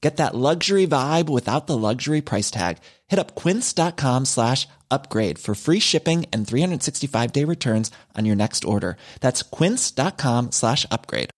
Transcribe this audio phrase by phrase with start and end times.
[0.00, 2.78] Get that luxury vibe without the luxury price tag.
[3.08, 8.64] Hit up quince.com slash upgrade for free shipping and 365 day returns on your next
[8.64, 8.96] order.
[9.20, 11.30] That's quince.com slash upgrade.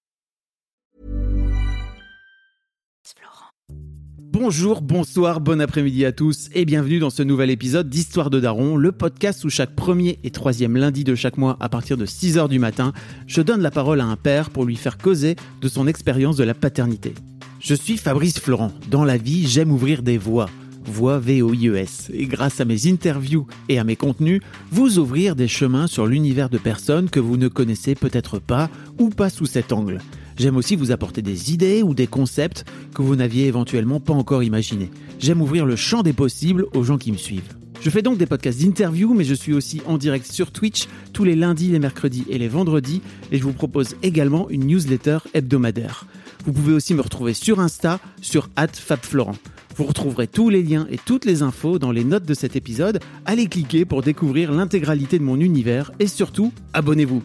[4.32, 8.76] Bonjour, bonsoir, bon après-midi à tous et bienvenue dans ce nouvel épisode d'Histoire de Daron,
[8.76, 12.48] le podcast où chaque premier et troisième lundi de chaque mois à partir de 6h
[12.48, 12.92] du matin,
[13.26, 16.44] je donne la parole à un père pour lui faire causer de son expérience de
[16.44, 17.14] la paternité.
[17.60, 18.72] Je suis Fabrice Florent.
[18.90, 20.48] Dans la vie, j'aime ouvrir des voies.
[20.86, 22.10] Voix V-O-I-E-S.
[22.14, 26.48] Et grâce à mes interviews et à mes contenus, vous ouvrir des chemins sur l'univers
[26.48, 29.98] de personnes que vous ne connaissez peut-être pas ou pas sous cet angle.
[30.38, 34.42] J'aime aussi vous apporter des idées ou des concepts que vous n'aviez éventuellement pas encore
[34.42, 34.90] imaginés.
[35.18, 37.56] J'aime ouvrir le champ des possibles aux gens qui me suivent.
[37.82, 41.24] Je fais donc des podcasts d'interview, mais je suis aussi en direct sur Twitch tous
[41.24, 46.06] les lundis, les mercredis et les vendredis, et je vous propose également une newsletter hebdomadaire.
[46.50, 49.36] Vous pouvez aussi me retrouver sur Insta, sur @fabflorent.
[49.76, 52.98] Vous retrouverez tous les liens et toutes les infos dans les notes de cet épisode.
[53.24, 57.22] Allez cliquer pour découvrir l'intégralité de mon univers et surtout, abonnez-vous.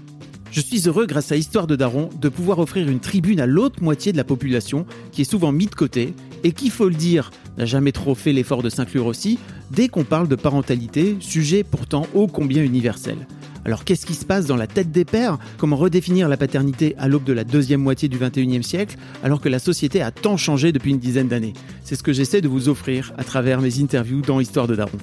[0.51, 3.81] Je suis heureux, grâce à Histoire de Daron, de pouvoir offrir une tribune à l'autre
[3.81, 7.31] moitié de la population qui est souvent mise de côté et qui, faut le dire,
[7.57, 9.39] n'a jamais trop fait l'effort de s'inclure aussi
[9.71, 13.25] dès qu'on parle de parentalité, sujet pourtant ô combien universel.
[13.65, 15.39] Alors qu'est-ce qui se passe dans la tête des pères?
[15.57, 19.49] Comment redéfinir la paternité à l'aube de la deuxième moitié du 21e siècle alors que
[19.49, 21.53] la société a tant changé depuis une dizaine d'années?
[21.83, 24.99] C'est ce que j'essaie de vous offrir à travers mes interviews dans Histoire de Daron.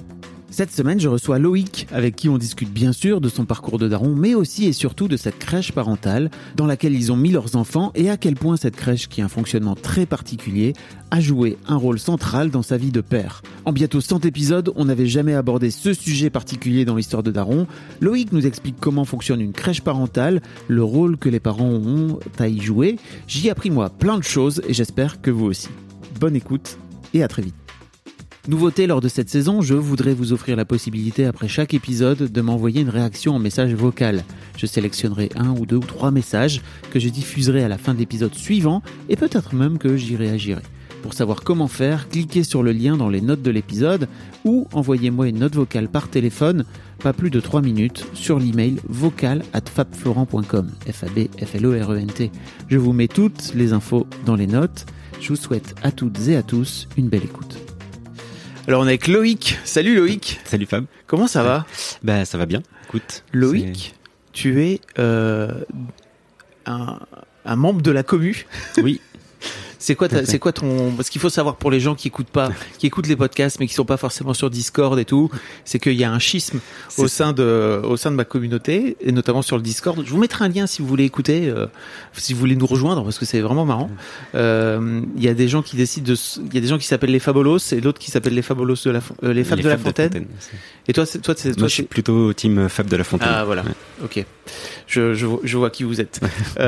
[0.53, 3.87] Cette semaine, je reçois Loïc, avec qui on discute bien sûr de son parcours de
[3.87, 7.55] daron, mais aussi et surtout de cette crèche parentale dans laquelle ils ont mis leurs
[7.55, 10.73] enfants et à quel point cette crèche, qui a un fonctionnement très particulier,
[11.09, 13.41] a joué un rôle central dans sa vie de père.
[13.65, 17.65] En bientôt 100 épisodes, on n'avait jamais abordé ce sujet particulier dans l'histoire de Daron.
[17.99, 22.47] Loïc nous explique comment fonctionne une crèche parentale, le rôle que les parents ont à
[22.47, 22.97] y jouer.
[23.25, 25.69] J'y appris moi plein de choses et j'espère que vous aussi.
[26.19, 26.77] Bonne écoute
[27.15, 27.62] et à très vite.
[28.49, 32.41] Nouveauté lors de cette saison, je voudrais vous offrir la possibilité après chaque épisode de
[32.41, 34.25] m'envoyer une réaction en message vocal.
[34.57, 36.61] Je sélectionnerai un ou deux ou trois messages
[36.91, 40.61] que je diffuserai à la fin de l'épisode suivant et peut-être même que j'y réagirai.
[41.01, 44.09] Pour savoir comment faire, cliquez sur le lien dans les notes de l'épisode
[44.43, 46.65] ou envoyez-moi une note vocale par téléphone,
[46.99, 50.69] pas plus de 3 minutes, sur l'email vocal at fabflorent.com.
[50.91, 52.29] F-A-B-F-L-O-R-E-N-T.
[52.67, 54.85] Je vous mets toutes les infos dans les notes.
[55.21, 57.62] Je vous souhaite à toutes et à tous une belle écoute.
[58.67, 59.59] Alors on est avec Loïc.
[59.65, 60.39] Salut Loïc.
[60.45, 60.85] Salut Fab.
[61.07, 61.65] Comment ça va?
[62.03, 62.61] Bah ça va bien.
[62.87, 63.23] Écoute.
[63.33, 63.95] Loïc,
[64.31, 65.63] tu es euh,
[66.65, 66.99] un,
[67.45, 68.45] un membre de la commu.
[68.77, 69.01] Oui.
[69.85, 72.49] C'est quoi, c'est quoi ton Parce qu'il faut savoir pour les gens qui écoutent pas,
[72.77, 75.29] qui écoutent les podcasts mais qui sont pas forcément sur Discord et tout,
[75.65, 76.59] c'est qu'il y a un schisme
[76.97, 80.01] au sein de au sein de ma communauté et notamment sur le Discord.
[80.05, 81.67] Je vous mettrai un lien si vous voulez écouter, euh,
[82.13, 83.91] si vous voulez nous rejoindre parce que c'est vraiment marrant.
[84.35, 86.17] Euh, Il y a des gens qui décident de,
[86.47, 88.77] il y a des gens qui s'appellent les Fabolos et d'autres qui s'appellent les Fabolos
[88.85, 90.27] de la, euh, les Fab de la Fontaine.
[90.87, 93.27] Et toi, toi, toi, Moi je suis plutôt team Fab de la Fontaine.
[93.31, 93.71] ah voilà, Ouais.
[94.05, 94.25] ok.
[94.87, 96.21] Je, je, vois- je vois qui vous êtes.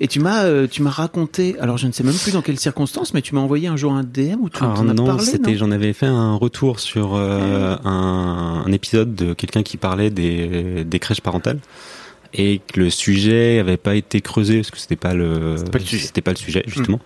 [0.00, 3.14] et tu m'as tu m'as raconté, alors je ne sais même plus dans quelles circonstances,
[3.14, 5.24] mais tu m'as envoyé un jour un DM où tu Alors en as non, parlé.
[5.24, 10.10] c'était j'en avais fait un retour sur euh, un, un épisode de quelqu'un qui parlait
[10.10, 11.60] des, des crèches parentales
[12.32, 15.78] et que le sujet avait pas été creusé parce que c'était pas le C'était pas
[15.78, 16.06] le sujet.
[16.06, 17.00] c'était pas le sujet justement.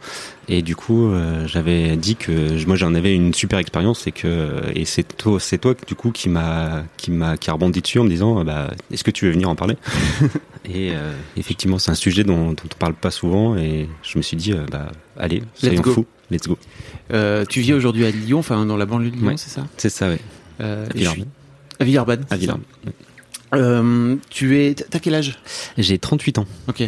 [0.48, 4.60] Et du coup, euh, j'avais dit que moi j'en avais une super expérience et que
[4.74, 7.98] et c'est toi c'est toi du coup qui m'a qui m'a qui a rebondi dessus
[8.00, 9.76] en me disant bah est-ce que tu veux venir en parler?
[10.66, 14.22] Et euh, effectivement, c'est un sujet dont, dont on parle pas souvent et je me
[14.22, 16.56] suis dit euh, bah allez, soyons fous, let's go.
[17.12, 19.36] Euh, tu vis aujourd'hui à Lyon, enfin dans la banlieue de Lyon, Ouais.
[19.36, 19.66] c'est ça?
[19.76, 20.08] C'est ça
[20.62, 22.24] euh, À Villeurbanne.
[22.30, 22.64] À Villeurbanne.
[23.56, 25.38] Euh, tu es, t'as quel âge?
[25.78, 26.46] J'ai 38 ans.
[26.68, 26.82] Ok.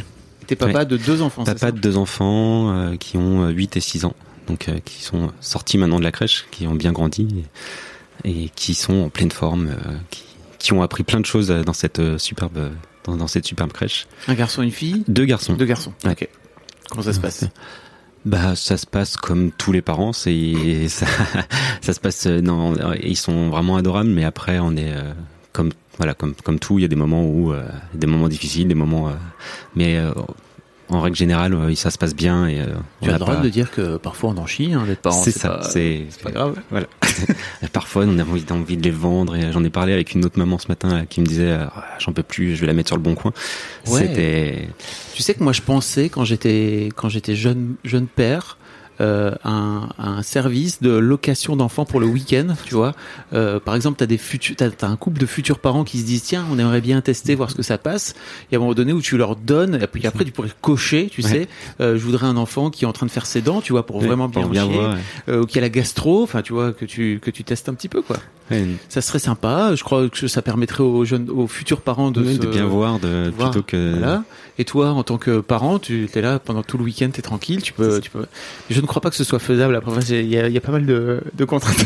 [0.46, 1.44] T'es papa de deux enfants.
[1.44, 4.14] Papa de deux enfants euh, qui ont euh, 8 et 6 ans.
[4.46, 7.44] Donc euh, qui sont sortis maintenant de la crèche, qui ont bien grandi
[8.24, 10.22] et, et qui sont en pleine forme, euh, qui,
[10.58, 12.70] qui ont appris plein de choses euh, dans cette euh, superbe
[13.04, 14.06] dans, dans cette superbe crèche.
[14.28, 15.02] Un garçon, une fille?
[15.08, 15.54] Deux garçons.
[15.54, 15.92] Deux garçons.
[16.04, 16.12] Ouais.
[16.12, 16.28] Ok.
[16.90, 17.44] Comment ça se passe?
[18.26, 20.54] Bah ça se passe comme tous les parents, c'est
[20.88, 21.06] ça,
[21.80, 25.12] ça se passe euh, non, euh, ils sont vraiment adorables, mais après on est euh,
[25.52, 27.62] comme voilà comme comme tout, il y a des moments où euh,
[27.94, 29.12] des moments difficiles, des moments, euh,
[29.74, 30.12] mais euh,
[30.88, 32.60] en règle générale, ça se passe bien et
[33.02, 35.00] Tu on as le droit pas- de dire que parfois on en chie, hein, d'être
[35.00, 35.20] parent.
[35.20, 36.60] C'est ça, c'est pas grave.
[36.70, 36.86] Voilà.
[37.72, 40.38] Parfois, on a envie, envie de les vendre et j'en ai parlé avec une autre
[40.38, 42.88] maman ce matin là, qui me disait Ah, j'en peux plus, je vais la mettre
[42.90, 43.32] sur le bon coin.
[43.88, 44.02] Ouais.
[44.02, 44.68] C'était
[45.14, 48.56] Tu sais que moi je pensais quand j'étais quand j'étais jeune jeune père
[49.00, 52.94] euh, un, un service de location d'enfants pour le week-end, tu vois.
[53.32, 56.04] Euh, par exemple, t'as des futurs, t'as, t'as un couple de futurs parents qui se
[56.04, 58.14] disent tiens, on aimerait bien tester, voir ce que ça passe.
[58.50, 61.08] Et à un moment donné où tu leur donnes, et puis après tu pourrais cocher,
[61.10, 61.28] tu Ouais.
[61.28, 61.48] sais,
[61.80, 63.84] euh, je voudrais un enfant qui est en train de faire ses dents, tu vois,
[63.86, 64.96] pour vraiment bien, bien chier, voir.
[65.28, 65.36] ouais.
[65.38, 67.88] ou qui a la gastro, enfin tu vois que tu que tu testes un petit
[67.88, 68.16] peu quoi.
[68.88, 69.74] Ça serait sympa.
[69.74, 72.64] Je crois que ça permettrait aux jeunes, aux futurs parents de, de, se- de bien
[72.66, 74.22] voir, de, voir, plutôt que voilà.
[74.58, 77.60] Et toi, en tant que parent, tu es là pendant tout le week-end, t'es tranquille,
[77.60, 78.24] tu peux, tu peux.
[78.70, 79.76] Je ne crois pas que ce soit faisable.
[79.76, 81.84] Après, il y a, il y a pas mal de, de contraintes.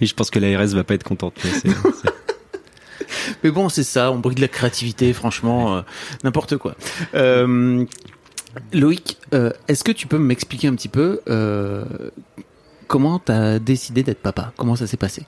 [0.00, 1.34] Et je pense que l'ARS va pas être contente.
[3.42, 4.10] mais bon, c'est ça.
[4.12, 5.80] On brille de la créativité, franchement, euh,
[6.24, 6.74] n'importe quoi.
[7.14, 7.84] Euh,
[8.72, 11.20] Loïc, euh, est-ce que tu peux m'expliquer un petit peu
[12.86, 14.52] comment t'as décidé d'être papa?
[14.56, 15.24] Comment ça s'est passé?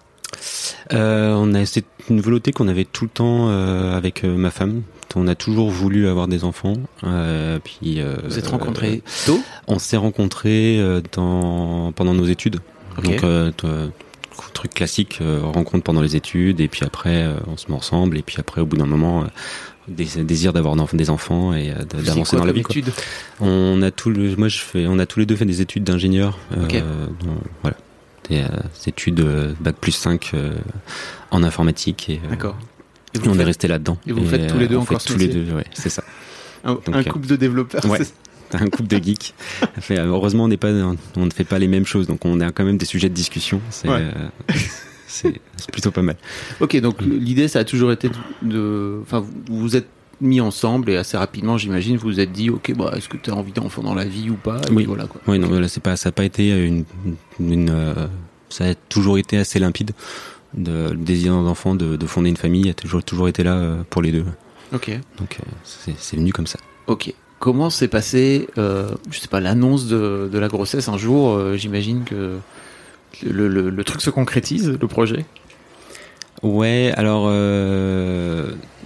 [0.93, 4.50] Euh, on a c'est une volonté qu'on avait tout le temps euh, avec euh, ma
[4.50, 4.82] femme.
[5.17, 6.75] On a toujours voulu avoir des enfants.
[7.05, 9.41] Euh, puis euh, Vous êtes rencontrés tôt?
[9.67, 12.61] On s'est rencontrés euh, dans pendant nos études.
[13.03, 13.88] Donc euh, euh,
[14.55, 18.19] truc classique, euh, rencontre pendant les études et puis après euh, on se met ensemble
[18.19, 19.26] et puis après au bout d'un moment euh,
[19.88, 22.62] des, désir d'avoir des enfants et euh, d'avancer dans la vie.
[22.62, 22.75] quoi.
[23.41, 25.85] On a tout le, moi je fais, on a tous les deux fait des études
[25.85, 26.38] d'ingénieur.
[26.53, 27.06] euh,
[27.62, 27.76] voilà,
[28.29, 28.47] des, euh,
[28.82, 30.53] des études euh, bac plus 5 euh,
[31.31, 32.56] en informatique et, euh, D'accord.
[33.14, 33.99] Et et vous on est resté là-dedans.
[34.06, 36.03] et vous faites tous les deux encore fait ce tous les deux, ouais, c'est ça.
[36.64, 37.99] un, donc, un euh, couple de développeurs ouais.
[38.55, 39.35] un couple de geeks.
[39.81, 40.70] Fait, euh, heureusement, on n'est pas,
[41.17, 43.14] on ne fait pas les mêmes choses, donc on a quand même des sujets de
[43.14, 43.61] discussion.
[43.70, 44.03] C'est, Ouais.
[45.25, 45.31] euh,
[45.73, 46.17] plutôt pas mal.
[46.61, 48.11] Ok, donc l'idée, ça a toujours été
[48.43, 48.99] de-.
[49.03, 49.88] Enfin, vous vous êtes
[50.20, 53.31] mis ensemble et assez rapidement, j'imagine, vous vous êtes dit, ok, bah, est-ce que tu
[53.31, 54.85] as envie d'enfant dans la vie ou pas Et Oui.
[54.85, 55.20] voilà quoi.
[55.26, 56.85] Oui, non, c'est pas, ça n'a pas été une,
[57.41, 58.06] une, euh,
[58.49, 59.91] ça a toujours été assez limpide.
[60.54, 63.82] De, le désir d'enfant, de, de fonder une famille, a toujours, toujours été là euh,
[63.88, 64.26] pour les deux.
[64.75, 64.90] Ok.
[65.19, 66.58] Donc euh, c'est, venu comme ça.
[66.87, 67.12] Ok.
[67.38, 72.04] Comment s'est passé, euh, je sais pas, l'annonce de, de la grossesse un jour J'imagine
[72.04, 72.38] que
[73.25, 75.25] le, le, le truc se concrétise, le projet?
[76.43, 77.25] Ouais, alors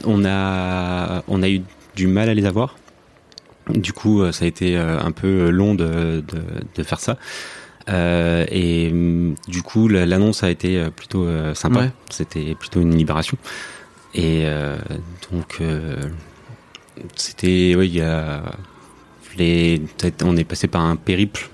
[0.04, 1.62] on a on a eu
[1.94, 2.76] du mal à les avoir.
[3.68, 6.24] Du coup, ça a été un peu long de,
[6.74, 7.18] de faire ça.
[7.88, 11.80] Euh, et hum, du coup, la- l'annonce a été euh, plutôt euh, sympa.
[11.80, 11.90] Ouais.
[12.10, 13.36] C'était plutôt une libération.
[14.14, 14.46] Et
[15.30, 15.60] donc,
[17.16, 18.42] c'était, oui, il y a
[19.36, 19.82] les,
[20.24, 21.50] on est passé par un périple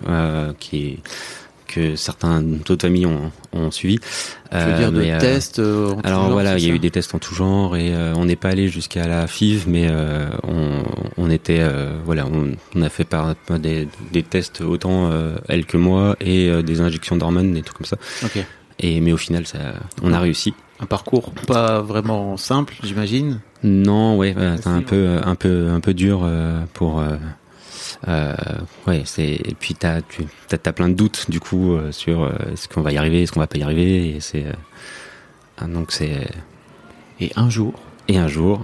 [0.61, 0.99] qui est
[1.75, 3.97] que certains d'autres familles ont, ont suivi.
[3.97, 5.59] Veux Euh, dire de mais, euh, tests.
[5.59, 7.77] euh, en tout alors genre, voilà, il y a eu des tests en tout genre
[7.77, 10.83] et euh, on n'est pas allé jusqu'à la FIV, mais euh, on,
[11.17, 15.65] on était euh, voilà, on, on a fait par des, des tests autant euh, elle
[15.67, 17.97] que moi et euh, des injections d'hormones, des trucs comme ça.
[18.79, 19.59] Et mais au final, ça,
[20.03, 20.55] on a réussi.
[20.81, 23.41] Un parcours pas vraiment simple, j'imagine?
[23.63, 27.01] Non, ouais, c'est un peu euh, un peu un peu dur euh, pour.
[28.09, 28.35] Euh,
[28.87, 32.25] ouais, c'est et puis t'as tu t'as, t'as plein de doutes du coup euh, sur
[32.25, 34.45] euh, est-ce qu'on va y arriver, est-ce qu'on va pas y arriver et c'est
[35.59, 36.29] ah, donc c'est
[37.21, 37.75] Et un jour,
[38.09, 38.61] et un jour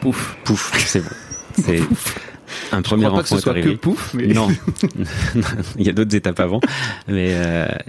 [0.00, 0.36] pouf.
[0.44, 1.10] pouf, c'est bon.
[1.54, 1.80] C'est
[2.72, 4.48] un premier crois pas que enfant ce pouf, mais Non,
[5.78, 6.60] il y a d'autres étapes avant,
[7.06, 7.36] mais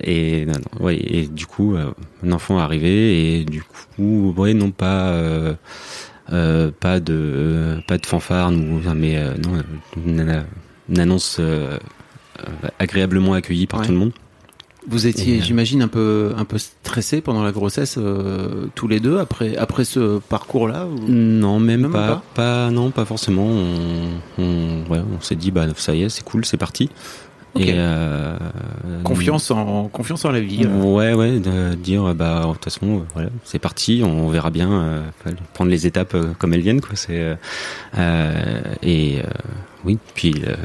[0.04, 1.76] et non, non, ouais, et du coup,
[2.24, 5.20] un enfant est arrivé et du coup, ouais, non pas
[6.28, 9.64] pas de pas de fanfare, mais non,
[10.92, 11.78] une, annonce euh,
[12.40, 13.86] euh, agréablement accueillie par Ouais.
[13.88, 14.12] tout le monde.
[14.88, 19.00] Vous étiez, euh, j'imagine, un peu, un peu stressé pendant la grossesse, euh, tous les
[19.00, 22.24] deux, après, après ce parcours-là ou- Non, même, Même pas, pas?
[22.34, 23.46] Pas, non, pas forcément.
[23.46, 26.90] On, on, ouais, on s'est dit, bah ça y est, c'est cool, c'est parti.
[27.60, 28.38] Et euh,
[29.04, 30.66] Confiance en, confiance en la vie.
[30.66, 35.02] Ouais, ouais, de dire bah de toute façon, voilà, c'est parti, on verra bien, euh,
[35.54, 36.96] prendre les étapes comme elles viennent, quoi.
[36.96, 37.38] C'est
[38.82, 39.18] et
[39.86, 40.56] oui, puis euh,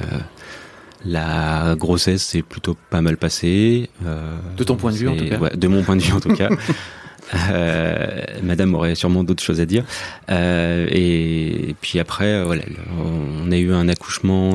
[1.04, 3.90] la grossesse s'est plutôt pas mal passée.
[4.04, 5.38] euh, De ton point de vue, en tout cas.
[5.38, 6.48] ouais, de mon point de vue en tout cas.
[7.50, 9.84] Euh, Madame aurait sûrement d'autres choses à dire.
[10.30, 12.62] Euh, et, puis après, voilà,
[13.44, 14.52] on a eu un accouchement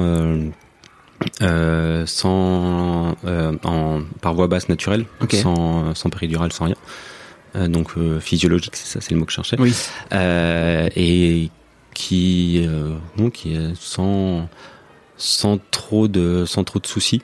[1.41, 3.15] euh, sans
[3.63, 6.77] en par voie basse naturelle, sans sans péridurale, sans rien.
[7.67, 7.91] Donc
[8.21, 9.57] physiologique, c'est ça, c'est le mot que je cherchais.
[9.59, 9.75] Oui.
[10.95, 11.49] Et
[11.93, 14.47] qui euh, donc qui est sans
[15.17, 17.21] sans trop de sans trop de soucis.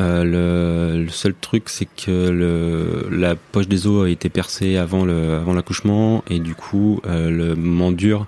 [0.00, 4.76] Euh, le, le seul truc, c'est que le, la poche des os a été percée
[4.76, 8.26] avant le avant l'accouchement et du coup euh, le moment dur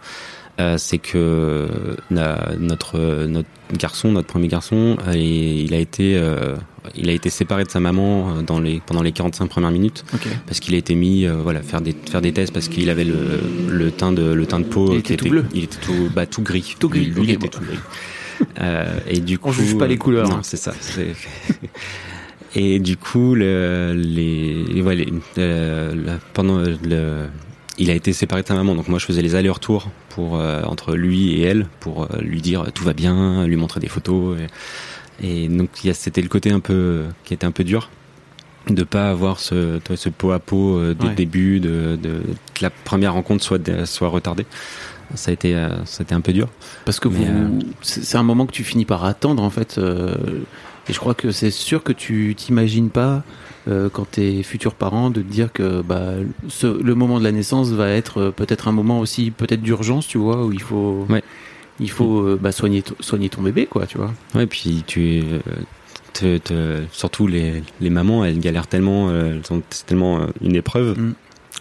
[0.61, 1.69] euh, c'est que
[2.11, 6.21] notre notre garçon, notre premier garçon, il a été
[6.94, 10.04] il a été séparé de sa maman dans les pendant les 45 premières minutes.
[10.46, 13.40] Parce qu'il a été mis voilà faire des faire des tests parce qu'il avait le,
[13.68, 15.44] le teint de le teint de peau il était tout bleu.
[15.54, 16.74] il était tout bah tout gris.
[16.78, 17.06] Tout gris.
[17.06, 17.78] Lui, il était tout gris.
[18.60, 20.40] Euh, et du coup on juge pas les couleurs non hein.
[20.42, 20.74] c'est ça
[22.56, 25.12] et du coup le, les, ouais, les
[26.32, 27.28] pendant le
[27.78, 30.62] il a été séparé de sa maman, donc moi je faisais les allers-retours pour euh,
[30.62, 34.38] entre lui et elle pour euh, lui dire tout va bien, lui montrer des photos.
[34.38, 34.46] Et,
[35.23, 37.90] et donc c'était le côté un peu qui était un peu dur
[38.71, 42.23] de pas avoir ce, ce pot à pot euh, dès le début, de, de,
[42.54, 44.47] que la première rencontre soit soit retardée.
[45.14, 45.54] Ça a été
[45.85, 46.49] c'était un peu dur.
[46.87, 49.78] Parce que vous, c'est un moment que tu finis par attendre en fait.
[49.78, 53.23] et je crois que c'est sûr que tu t'imagines pas
[53.66, 56.12] euh, quand tu es futur parent de te dire que bah,
[56.49, 60.06] ce, le moment de la naissance va être euh, peut-être un moment aussi peut-être d'urgence,
[60.06, 61.23] tu vois, où il faut, ouais.
[61.81, 64.12] Il faut euh, bah, soigner, soigner ton bébé, quoi, tu vois.
[64.35, 65.23] Ouais, puis tu
[66.12, 69.11] te, te, surtout les, les mamans, elles galèrent tellement,
[69.71, 71.14] c'est tellement une épreuve mm.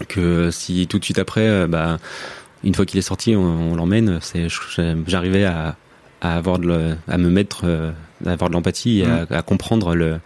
[0.08, 1.98] que si tout de suite après, bah,
[2.64, 4.48] une fois qu'il est sorti, on, on l'emmène, c'est,
[5.08, 5.76] j'arrivais à,
[6.22, 7.66] à avoir de, à me mettre,
[8.26, 9.28] à avoir de l'empathie à, mm.
[9.32, 10.20] à comprendre le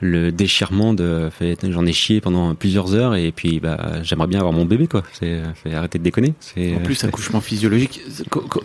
[0.00, 1.30] le déchirement de
[1.68, 5.02] j'en ai chié pendant plusieurs heures et puis bah j'aimerais bien avoir mon bébé quoi.
[5.12, 5.40] C'est
[5.72, 6.34] arrêter de déconner.
[6.58, 8.00] En plus accouchement physiologique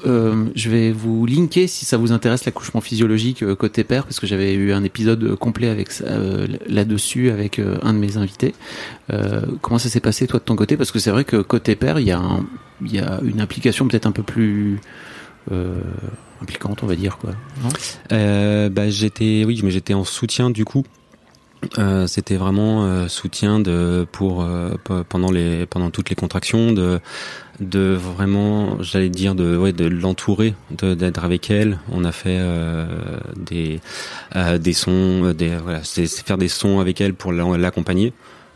[0.06, 4.20] euh, je vais vous linker si ça vous intéresse l'accouchement physiologique euh, côté père parce
[4.20, 8.54] que j'avais eu un épisode complet avec euh, là-dessus avec un de mes invités.
[9.62, 10.78] Comment ça s'est passé toi de ton côté?
[10.78, 12.22] Parce que c'est vrai que côté père il y a
[12.82, 14.80] il y a une implication peut-être un peu plus
[16.42, 17.32] impliquante on va dire quoi
[17.64, 18.70] non?
[18.70, 20.84] Bah j'étais oui mais j'étais en soutien du coup
[21.78, 24.76] euh, c'était vraiment euh, soutien de pour euh,
[25.10, 27.02] pendant les pendant toutes les contractions de
[27.60, 32.40] de vraiment j'allais dire de ouais de l'entourer d'être avec elle on a fait
[33.36, 33.82] des
[34.58, 38.14] des sons des voilà c'est faire des sons avec elle pour l'accompagner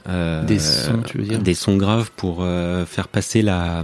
[0.07, 1.39] des sons tu veux dire?
[1.39, 2.47] des sons graves pour
[2.87, 3.83] faire passer la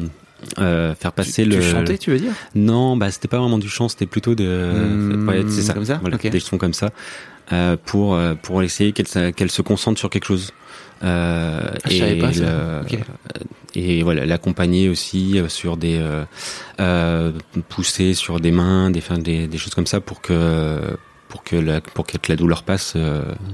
[0.58, 1.58] faire passer le.
[1.58, 2.32] Tu chantais, tu veux dire?
[2.56, 4.46] Non, bah c'était pas vraiment du chant, c'était plutôt de.
[4.46, 5.74] Mmh, c'est ça.
[5.74, 5.98] Comme ça?
[6.00, 6.92] Voilà, Des sons comme ça.
[7.52, 10.52] Euh, pour euh, pour essayer qu'elle qu'elle se concentre sur quelque chose.
[11.02, 12.32] Euh, ah, et, pas
[13.74, 16.00] et voilà l'accompagner aussi sur des
[16.80, 17.32] euh,
[17.70, 20.80] pousser sur des mains, des, des des choses comme ça pour que
[21.30, 22.98] pour que la pour que la douleur passe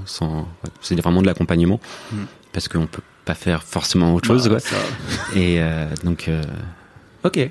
[0.06, 0.48] sans
[0.80, 2.16] c'est vraiment de l'accompagnement mm.
[2.52, 5.36] parce qu'on peut pas faire forcément autre chose bah, quoi.
[5.40, 5.60] et
[6.02, 6.28] donc
[7.22, 7.50] ok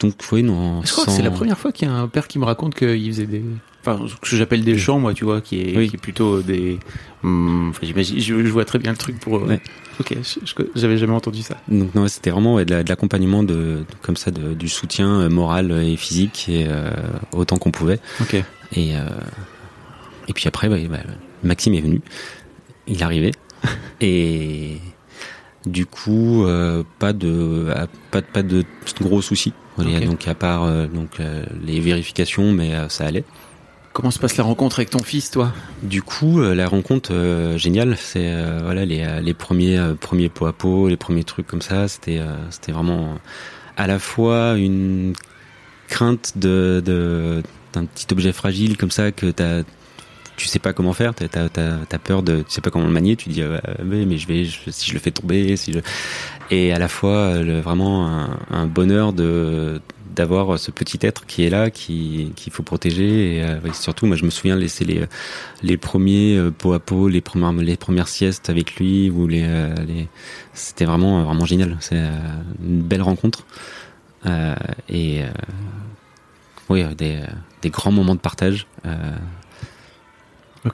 [0.00, 2.26] donc oui non je crois que c'est la première fois qu'il y a un père
[2.26, 3.44] qui me raconte qu'il faisait des
[3.86, 6.78] enfin ce que j'appelle des chants moi tu vois qui est, qui est plutôt des
[7.22, 9.56] hum, j'imagine je, vois très bien le truc pour euh,
[10.00, 10.16] ok
[10.74, 11.56] j'avais jamais entendu ça.
[11.68, 15.96] Donc non c'était vraiment de l'accompagnement de, comme ça de, du soutien euh, moral et
[15.96, 16.90] physique et euh,
[17.32, 18.00] autant qu'on pouvait.
[18.20, 18.36] Ok.
[18.74, 18.94] Et
[20.28, 20.98] et puis après bah,
[21.44, 22.00] Maxime est venu.
[22.88, 23.32] Il est arrivé.
[24.00, 24.78] Et
[25.64, 26.46] du coup
[26.98, 27.72] pas de
[28.10, 28.64] pas de pas de
[29.00, 29.52] gros soucis.
[29.78, 31.18] Donc à part donc
[31.64, 33.24] les vérifications mais ça allait
[33.96, 35.54] Comment se passe la rencontre avec ton fils, toi?
[35.82, 40.44] Du coup, euh, la rencontre euh, géniale, c'est euh, voilà les, les premiers premiers pot
[40.44, 41.88] à pot, les premiers trucs comme ça.
[41.88, 43.14] C'était c'était vraiment
[43.78, 45.14] à la fois une
[45.88, 49.62] crainte de d'un petit objet fragile comme ça que t'as
[50.36, 53.16] tu sais pas comment faire, t'as as, peur de, tu sais pas comment le manier,
[53.16, 53.42] tu dis
[53.82, 55.54] mais je vais si je le fais tomber,
[56.50, 59.80] et à la fois vraiment un, un bonheur de
[60.16, 63.36] d'avoir ce petit être qui est là, qui qu'il faut protéger.
[63.36, 65.04] Et euh, surtout, moi, je me souviens laisser les
[65.62, 69.44] les premiers euh, pot à pot, les premières les premières siestes avec lui, ou les,
[69.44, 70.08] euh, les...
[70.54, 71.76] c'était vraiment vraiment génial.
[71.80, 72.00] C'est
[72.64, 73.46] une belle rencontre
[74.88, 75.20] et
[76.68, 77.20] oui, des
[77.62, 78.66] des grands moments de partage.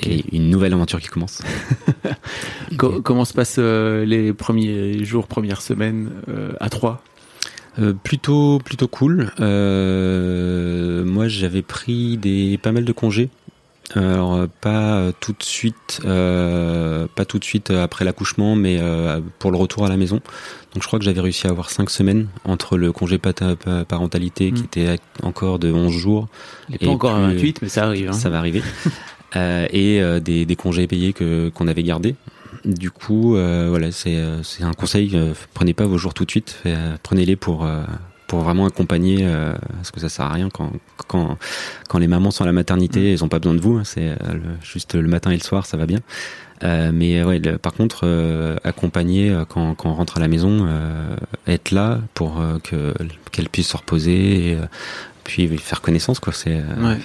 [0.00, 1.42] Et une nouvelle aventure qui commence.
[2.78, 6.11] Comment se passent les premiers jours, premières semaines
[6.61, 7.02] à trois?
[7.79, 9.33] Euh, plutôt plutôt cool.
[9.41, 13.31] Euh, moi, j'avais pris des pas mal de congés.
[13.95, 18.81] Alors pas tout de suite, euh, pas tout de suite après l'accouchement, mais
[19.38, 20.21] pour le retour à la maison.
[20.73, 24.62] Donc je crois que j'avais réussi à avoir cinq semaines entre le congé parentalité qui
[24.62, 24.64] hmm.
[24.64, 26.29] était encore de 11 jours.
[26.73, 28.09] et pas encore à 28, mais ça arrive.
[28.09, 28.14] Hein.
[28.14, 28.62] Ça va arriver.
[29.35, 32.14] et des, des congés payés que qu'on avait gardés.
[32.64, 35.11] Du coup, euh, voilà, c'est euh, c'est un conseil.
[35.14, 36.62] Euh, prenez pas vos jours tout de suite.
[37.02, 37.66] Prenez-les pour
[38.28, 40.73] pour vraiment accompagner, euh, parce que ça sert à rien quand
[41.09, 41.37] quand
[41.88, 43.07] quand les mamans sont à la maternité, Mm.
[43.12, 43.78] elles ont pas besoin de vous.
[43.78, 44.14] hein, c'est euh,
[44.62, 45.99] juste le matin et le soir, ça va bien.
[46.62, 50.28] Euh, mais ouais, le- par contre, euh, accompagner euh, quand, quand on rentre à la
[50.28, 51.16] maison, euh,
[51.49, 52.95] être là pour que
[53.33, 54.66] qu'elle puisse se reposer, et, euh,
[55.25, 56.33] puis faire connaissance, quoi.
[56.33, 56.99] C'est euh, Ouais.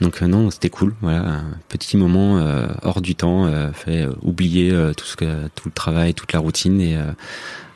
[0.00, 0.94] Donc euh, non, c'était cool.
[1.00, 5.16] Voilà, un petit moment euh, hors du temps, euh, fait euh, oublier euh, tout ce
[5.16, 7.12] que tout le travail, toute la routine et euh,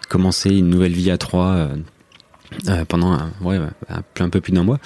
[0.08, 1.68] commencer une nouvelle vie à trois
[2.88, 3.58] pendant un, ouais,
[3.88, 4.78] un, peu- plus d'un mois.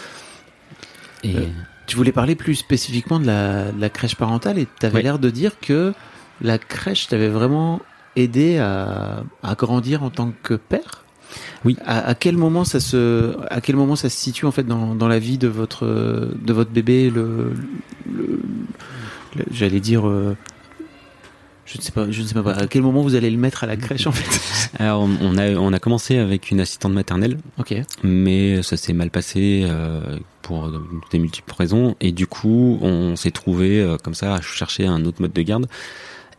[1.23, 1.49] Et
[1.87, 5.03] Tu voulais parler plus spécifiquement de la, de la crèche parentale et tu avais Ouais.
[5.03, 5.95] l'air de dire que
[6.43, 7.81] la crèche t'avait vraiment
[8.17, 11.04] aidé à, à grandir en tant que père?
[11.65, 11.77] Oui.
[11.85, 14.95] À, à quel moment ça se, à quel moment ça se situe en fait dans,
[14.95, 17.53] dans la vie de votre de votre bébé le,
[18.13, 18.41] le-
[19.37, 20.37] le- j'allais dire euh,
[21.67, 23.65] je ne sais pas je ne sais pas à quel moment vous allez le mettre
[23.65, 24.71] à la crèche en fait?
[24.79, 27.75] alors on- on a on a commencé avec une assistante maternelle, ok.
[28.03, 30.71] mais ça s'est mal passé euh, pour
[31.11, 35.05] des multiples raisons et du coup on s'est trouvé euh, comme ça à chercher un
[35.07, 35.67] autre mode de garde.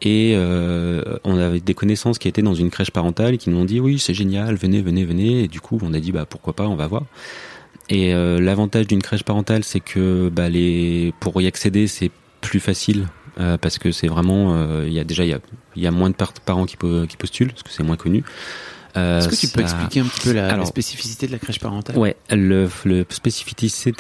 [0.06, 3.66] Et euh, on avait des connaissances qui étaient dans une crèche parentale qui nous ont
[3.66, 5.44] dit oui c'est génial venez venez venez.
[5.44, 7.04] Et du coup on a dit bah pourquoi pas on va voir.
[7.90, 10.48] Et euh, l'avantage d'une crèche parentale c'est que bah
[11.20, 13.08] pour y accéder c'est plus facile
[13.40, 15.38] euh, parce que c'est vraiment il y a déjà il
[15.76, 18.24] y a, moins de par- parents qui postulent parce que c'est moins connu
[18.98, 21.98] Euh, Est-ce que tu peux expliquer un petit peu la, spécificité de la crèche parentale?
[21.98, 23.92] Ouais, le, le spécificité, c'est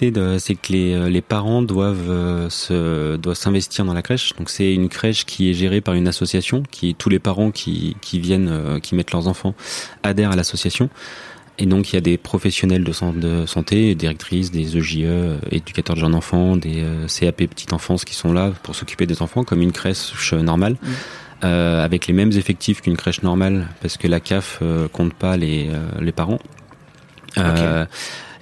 [0.55, 4.33] que les, euh, les parents doivent euh, se doivent s'investir dans la crèche.
[4.37, 7.97] Donc c'est une crèche qui est gérée par une association, qui tous les parents qui
[8.01, 9.53] qui viennent, qui mettent leurs enfants
[10.03, 10.89] adhèrent à l'association.
[11.57, 15.37] Et donc il y a des professionnels de, san- de santé, directrices, des EJE, euh,
[15.51, 19.43] éducateurs de jeunes enfants, des CAP petite enfance qui sont là pour s'occuper des enfants
[19.43, 20.75] comme une crèche normale.
[21.45, 25.37] Euh, avec les mêmes effectifs qu'une crèche normale, parce que la CAF euh, compte pas
[25.37, 26.39] les, euh, les parents.
[27.37, 27.85] Euh,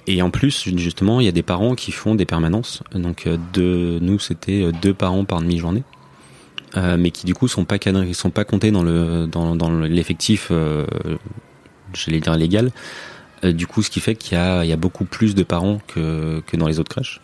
[0.06, 2.82] Et en plus, justement, il y a des parents qui font des permanences.
[2.94, 5.82] Donc, de nous, c'était deux parents par demi-journée,
[6.76, 9.56] euh, mais qui du coup sont pas cadrés, ils sont pas comptés dans le dans,
[9.56, 10.86] dans l'effectif, euh,
[11.94, 12.70] j'allais dire légal.
[13.44, 15.42] Euh, du coup, ce qui fait qu'il y a il y a beaucoup plus de
[15.42, 17.20] parents que que dans les autres crèches.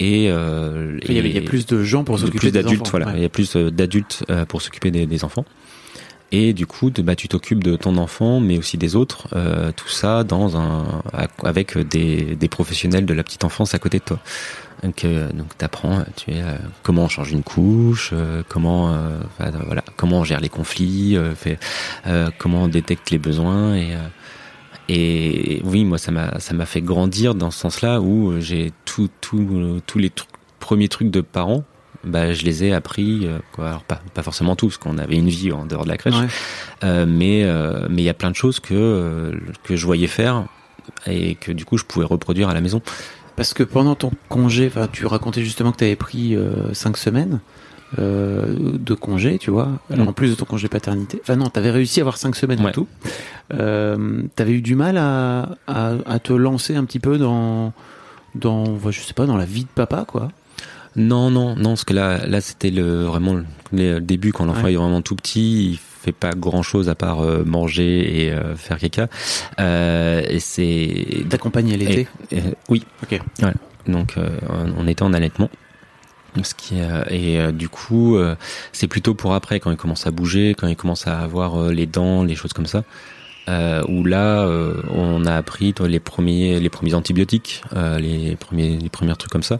[0.00, 2.62] Et euh, il y, a, il y a et- plus de gens pour s'occuper des
[2.62, 2.90] d'adultes, enfants.
[2.92, 3.06] voilà.
[3.06, 3.12] Ouais.
[3.16, 5.44] Il y a plus d'adultes euh, pour s'occuper des, des enfants.
[6.32, 9.28] Et du coup, de- bah, tu t'occupes de ton enfant, mais aussi des autres.
[9.36, 11.02] euh, tout ça dans un
[11.44, 14.18] avec des, des professionnels de la petite enfance à côté de toi.
[14.82, 19.18] Donc, euh, donc t'apprends, tu sais, euh, comment on change une couche, euh, comment, euh,
[19.38, 21.58] voilà, comment on gère les conflits, fait,
[22.08, 23.98] euh, comment on détecte les besoins et euh,
[24.88, 28.72] et oui, moi ça m'a ça m'a fait grandir dans ce sens-là où euh, j'ai
[28.84, 30.12] tout tout euh, tous les
[30.60, 31.64] premiers trucs de parents,
[32.04, 33.68] bah je les ai appris euh, quoi.
[33.68, 36.14] Alors pas pas forcément tous, parce qu'on avait une vie en dehors de la crèche,
[36.14, 36.26] Ouais.
[36.84, 40.44] euh, mais euh, mais il y a plein de choses que que je voyais faire
[41.06, 42.82] et que du coup je pouvais reproduire à la maison.
[43.36, 46.96] Parce que pendant ton congé, enfin, tu racontais justement que tu avais pris euh, cinq
[46.96, 47.40] semaines
[47.98, 49.68] euh, de congé, tu vois.
[49.90, 50.08] Alors Mm.
[50.08, 51.18] en plus de ton congé paternité.
[51.22, 52.72] Enfin non, tu avais réussi à avoir cinq semaines en Ouais.
[52.72, 52.86] tout.
[53.52, 57.72] Euh, tu avais eu du mal à, à, à te lancer un petit peu dans,
[58.34, 60.30] dans, je sais pas, dans la vie de papa, quoi.
[60.96, 64.64] Non, non, non, parce que là, là, c'était le vraiment le, le début quand l'enfant
[64.64, 64.72] Ouais.
[64.74, 65.70] est vraiment tout petit.
[65.72, 69.08] Il fait pas grand chose à part euh, manger et euh, faire caca.
[69.58, 72.06] Euh, et c'est T'accompagner à l'été?
[72.30, 72.84] et- et- oui.
[73.02, 73.20] Ok.
[73.88, 74.14] Donc,
[74.78, 75.50] on était en allaitement.
[76.72, 78.34] Euh, et euh, du coup, euh,
[78.72, 81.86] c'est plutôt pour après quand il commence à bouger, quand il commence à avoir les
[81.86, 82.84] dents, les choses comme ça.
[83.46, 84.48] Euh, où là,
[84.90, 89.58] on a appris les premiers, les premiers antibiotiques, les premiers, les premiers trucs comme ça.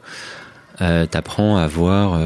[0.78, 2.18] T'apprends à voir,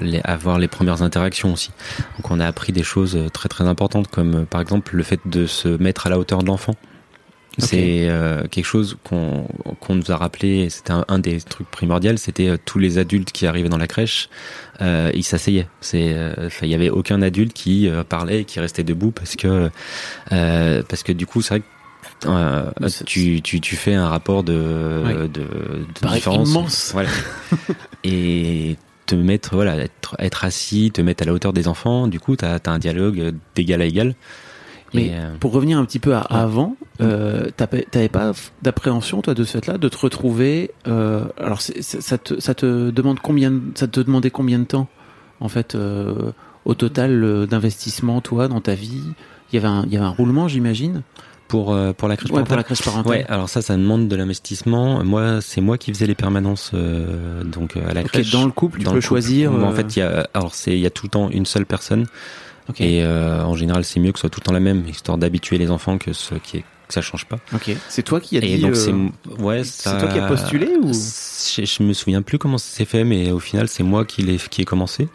[0.00, 1.70] les, à voir les premières interactions aussi.
[2.16, 5.46] Donc, on a appris des choses très très importantes, comme par exemple le fait de
[5.46, 6.74] se mettre à la hauteur de l'enfant.
[7.58, 9.46] C'est euh, quelque chose qu'on
[9.80, 10.70] qu'on nous a rappelé.
[10.70, 12.16] C'était un, un des trucs primordiaux.
[12.16, 14.30] C'était euh, tous les adultes qui arrivaient dans la crèche,
[14.80, 15.66] euh, ils s'asseyaient.
[15.82, 19.36] C'est, euh, il y avait aucun adulte qui euh, parlait et qui restait debout parce
[19.36, 19.70] que
[20.32, 22.70] euh, parce que du coup, c'est vrai que euh,
[23.04, 25.14] tu, tu tu fais un rapport de Ouais.
[25.28, 25.42] de,
[26.02, 26.48] de différence.
[26.48, 26.90] immense.
[26.92, 27.10] Voilà.
[28.04, 32.06] et te mettre voilà être, être assis, te mettre à la hauteur des enfants.
[32.08, 34.14] Du coup, t'as as un dialogue d'égal à égal.
[34.94, 39.44] Mais euh, pour revenir un petit peu à avant, euh, t'avais pas d'appréhension toi de
[39.44, 40.70] ce fait-là, de te retrouver.
[40.86, 44.88] Euh, alors ça te ça te demande combien ça te demandait combien de temps
[45.40, 46.32] en fait euh,
[46.64, 49.02] au total euh, d'investissement toi dans ta vie?
[49.52, 51.02] Il y avait un il y avait un roulement j'imagine?
[51.48, 53.12] pour pour la crèche Ouais, pour la crèche parentale.
[53.12, 55.04] Ouais, alors ça, ça demande de l'investissement.
[55.04, 58.30] Moi, c'est moi qui faisais les permanences euh, donc à la crèche.
[58.32, 59.02] dans le couple, tu peux couple.
[59.02, 59.52] choisir.
[59.52, 61.66] En fait, il y a alors c'est il y a tout le temps une seule
[61.66, 62.06] personne
[62.78, 65.18] et euh, en général, c'est mieux que ce soit tout le temps la même, histoire
[65.18, 67.38] d'habituer les enfants que ce qui est que ça change pas.
[67.54, 67.70] Ok.
[67.88, 68.62] C'est toi qui as Et dit.
[68.62, 72.38] donc euh, c'est ouais, c'est toi qui as postulé ou je, je me souviens plus
[72.38, 75.08] comment ça s'est fait, mais au final c'est moi qui l'ai qui ai commencé.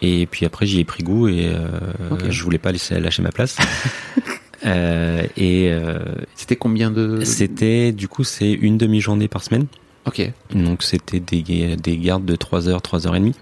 [0.00, 1.66] Et puis après j'y ai pris goût et euh,
[2.12, 2.30] Ok.
[2.30, 3.56] je voulais pas laisser lâcher ma place.
[4.66, 5.72] Euh, et
[6.34, 9.66] C'était combien de c'était du coup c'est une demi-journée par semaine.
[10.04, 10.28] Ok.
[10.52, 13.36] Donc c'était des, des gardes de 3 heures, 3 heures et demie.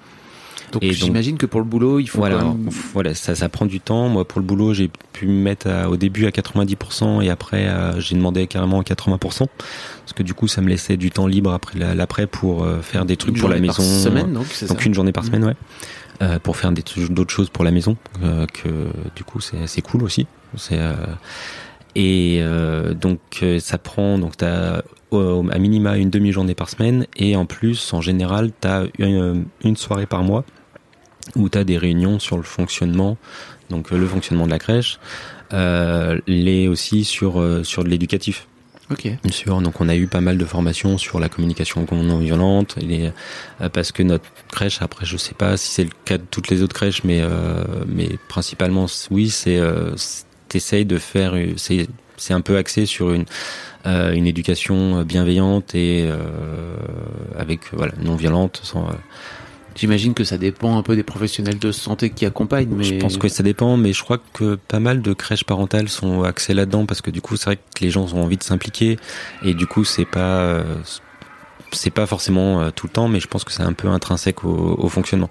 [0.81, 3.67] Donc j'imagine que pour le boulot, il faut Voilà, quand même- voilà, ça, ça prend
[3.67, 4.09] du temps.
[4.09, 7.67] Moi, pour le boulot, j'ai pu me mettre à- au début à 90% et après,
[7.67, 9.47] à- j'ai demandé carrément à 80%.
[10.01, 12.81] Parce que du coup, ça me laissait du temps libre après la- l'après pour euh,
[12.83, 13.75] faire des trucs une pour la maison.
[13.75, 15.29] par semaine, donc c'est Donc ça une journée par Mhm.
[15.31, 15.55] semaine, ouais.
[16.23, 18.69] Euh, pour faire des d'autres choses pour la maison, euh, que
[19.15, 20.27] du coup c'est cool aussi.
[20.57, 20.95] C'est euh,
[21.95, 27.37] et euh, donc euh, ça prend donc t'as à minima une demi-journée par semaine et
[27.37, 30.45] en plus en général t'as une, une soirée par mois
[31.37, 33.17] où t'as des réunions sur le fonctionnement,
[33.71, 34.99] donc euh, le fonctionnement de la crèche,
[35.53, 38.47] euh, les aussi sur euh, sur de l'éducatif.
[38.91, 39.03] Ok.
[39.25, 42.77] Bien sûr, donc on a eu pas mal de formations sur la communication non violente,
[42.81, 43.11] et les-
[43.61, 46.49] euh, parce que notre crèche, après je sais pas si c'est le cas de toutes
[46.51, 49.95] les autres crèches, mais euh, mais principalement oui, c'est euh,
[50.49, 53.25] t'essayes de faire, c'est c'est un peu axé sur une
[53.87, 56.77] euh, une éducation bienveillante et euh,
[57.37, 58.61] avec voilà non violente.
[58.63, 58.93] Sans, euh,
[59.77, 63.19] J'imagine que ça dépend un peu des professionnels de santé qui accompagnent, mais Je pense
[63.19, 66.87] que ça dépend, mais je crois que pas mal de crèches parentales sont axées là-dedans
[66.87, 68.99] parce que du coup, c'est vrai que les gens ont envie de s'impliquer
[69.45, 70.65] et du coup, c'est pas euh,
[71.73, 74.45] c'est pas forcément euh, tout le temps, mais je pense que c'est un peu intrinsèque
[74.45, 75.31] au, au fonctionnement.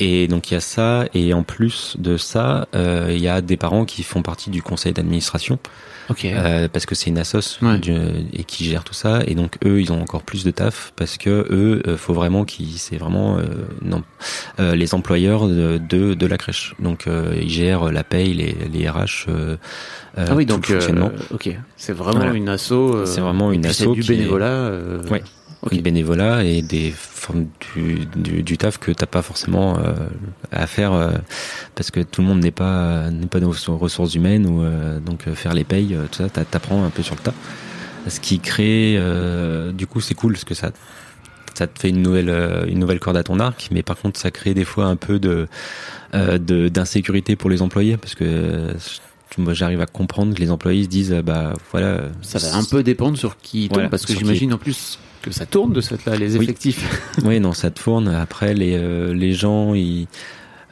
[0.00, 3.40] Et donc il y a ça, et en plus de ça, euh, il y a
[3.40, 5.58] des parents qui font partie du conseil d'administration
[6.34, 7.78] euh, parce que c'est une assoce Ouais.
[7.78, 7.92] du-
[8.32, 11.16] et qui gère tout ça et donc eux ils ont encore plus de taf parce
[11.18, 13.44] que eux euh, faut vraiment qu'ils c'est vraiment euh,
[13.82, 14.02] non
[14.58, 17.06] les employeurs de, de de la crèche donc
[17.40, 19.26] ils gèrent la paye les les RH
[20.16, 22.34] ah oui, tout donc le fonctionnement ok, c'est vraiment Voilà.
[22.34, 23.04] une asso.
[23.06, 24.72] C'est vraiment une asso c'est du est- bénévolat.
[25.10, 25.22] Ouais.
[25.62, 25.74] Ok.
[25.74, 29.92] du bénévolat et des formes du, du, du taf que t'as pas forcément euh,
[30.52, 31.10] à faire euh,
[31.74, 35.28] parce que tout le monde n'est pas n'est pas nos ressources humaines ou euh, donc
[35.34, 37.34] faire les payes tout ça t'a- t'apprends un peu sur le tas
[38.08, 38.98] ce qui crée
[39.74, 40.70] du coup c'est cool parce que ça
[41.54, 42.30] ça te fait une nouvelle
[42.68, 45.18] une nouvelle corde à ton arc mais par contre ça crée des fois un peu
[45.18, 45.46] de
[46.68, 48.74] d'insécurité pour les employés parce que
[49.38, 52.82] moi j'arrive à comprendre que les employés se disent bah voilà Ça va un peu
[52.82, 55.80] dépendre sur qui tombe, Voilà, parce que qui- j'imagine en plus que ça tourne de
[55.80, 57.02] cette là, les effectifs.
[57.24, 58.08] Oui, non, ça tourne.
[58.08, 60.06] Après, les, euh, les gens, ils-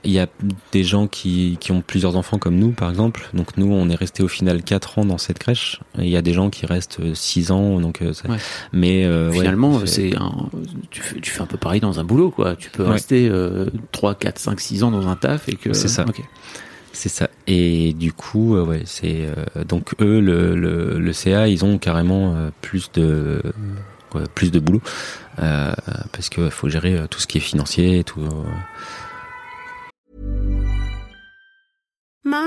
[0.05, 0.29] il y a
[0.71, 3.29] des gens qui, qui ont plusieurs enfants comme nous, par exemple.
[3.35, 5.81] Donc nous, on est resté au final 4 ans dans cette crèche.
[5.99, 7.81] Et Il y a des gens qui restent 6 ans.
[7.81, 8.37] Donc, euh, ça- Ouais.
[8.73, 10.49] Mais euh, ouais, Finalement, c'est un,
[10.91, 12.55] tu fais, tu fais un peu pareil dans un boulot, quoi.
[12.55, 12.93] Tu peux Ouais.
[12.93, 15.73] rester euh, 3, 4, 5, 6 ans dans un taf et que.
[15.73, 16.07] C'est ça.
[16.93, 17.29] C'est ça.
[17.49, 21.77] Et du coup, euh, ouais, c'est euh, donc eux, le, le, le CA, ils ont
[21.79, 23.43] carrément euh, plus de
[24.35, 24.81] plus de boulot
[25.42, 25.73] euh,
[26.12, 28.29] parce qu'il faut gérer euh, tout ce qui est financier tout.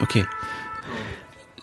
[0.00, 0.18] Ok.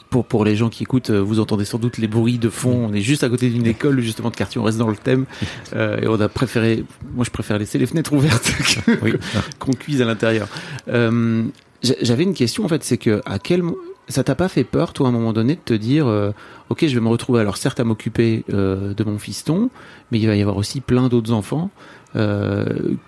[0.09, 2.87] Pour, pour les gens qui écoutent, euh, vous entendez sans doute les bruits de fond.
[2.89, 4.59] On est juste à côté d'une école, justement, de quartier.
[4.59, 5.25] On reste dans le thème.
[5.73, 6.83] Euh, et on a préféré,
[7.15, 8.51] moi, je préfère laisser les fenêtres ouvertes
[9.59, 10.49] qu'on cuise à l'intérieur.
[10.89, 11.43] Euh,
[11.81, 13.63] j'a- J'avais une question, en fait, c'est que à quel
[14.09, 16.31] ça t'a pas fait peur, toi, à un moment donné, de te dire, euh,
[16.67, 19.69] ok, je vais me retrouver, alors certes, à m'occuper de mon fiston,
[20.11, 21.69] mais il va y avoir aussi plein d'autres enfants
[22.17, 22.65] euh,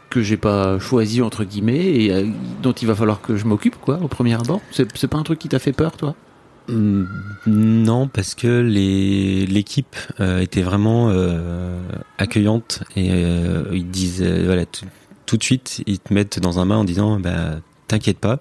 [0.10, 2.26] que j'ai pas choisi entre guillemets et euh,
[2.62, 4.62] dont il va falloir que je m'occupe, quoi, au premier abord.
[4.72, 6.16] C'est pas un truc qui t'a fait peur, toi?
[6.70, 7.04] Mm,
[7.48, 11.12] Non, parce que l'équipe euh, était vraiment
[12.18, 13.10] accueillante et
[13.74, 14.66] ils disent voilà
[15.26, 17.56] tout, de suite ils te mettent dans un bain en disant bah
[17.88, 18.40] t'inquiète pas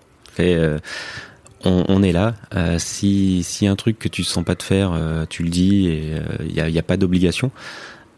[1.64, 2.34] on, est là.
[2.78, 4.96] Si si un truc que tu sens pas de faire,
[5.28, 6.12] tu le dis et
[6.44, 7.50] il y a, y a pas d'obligation.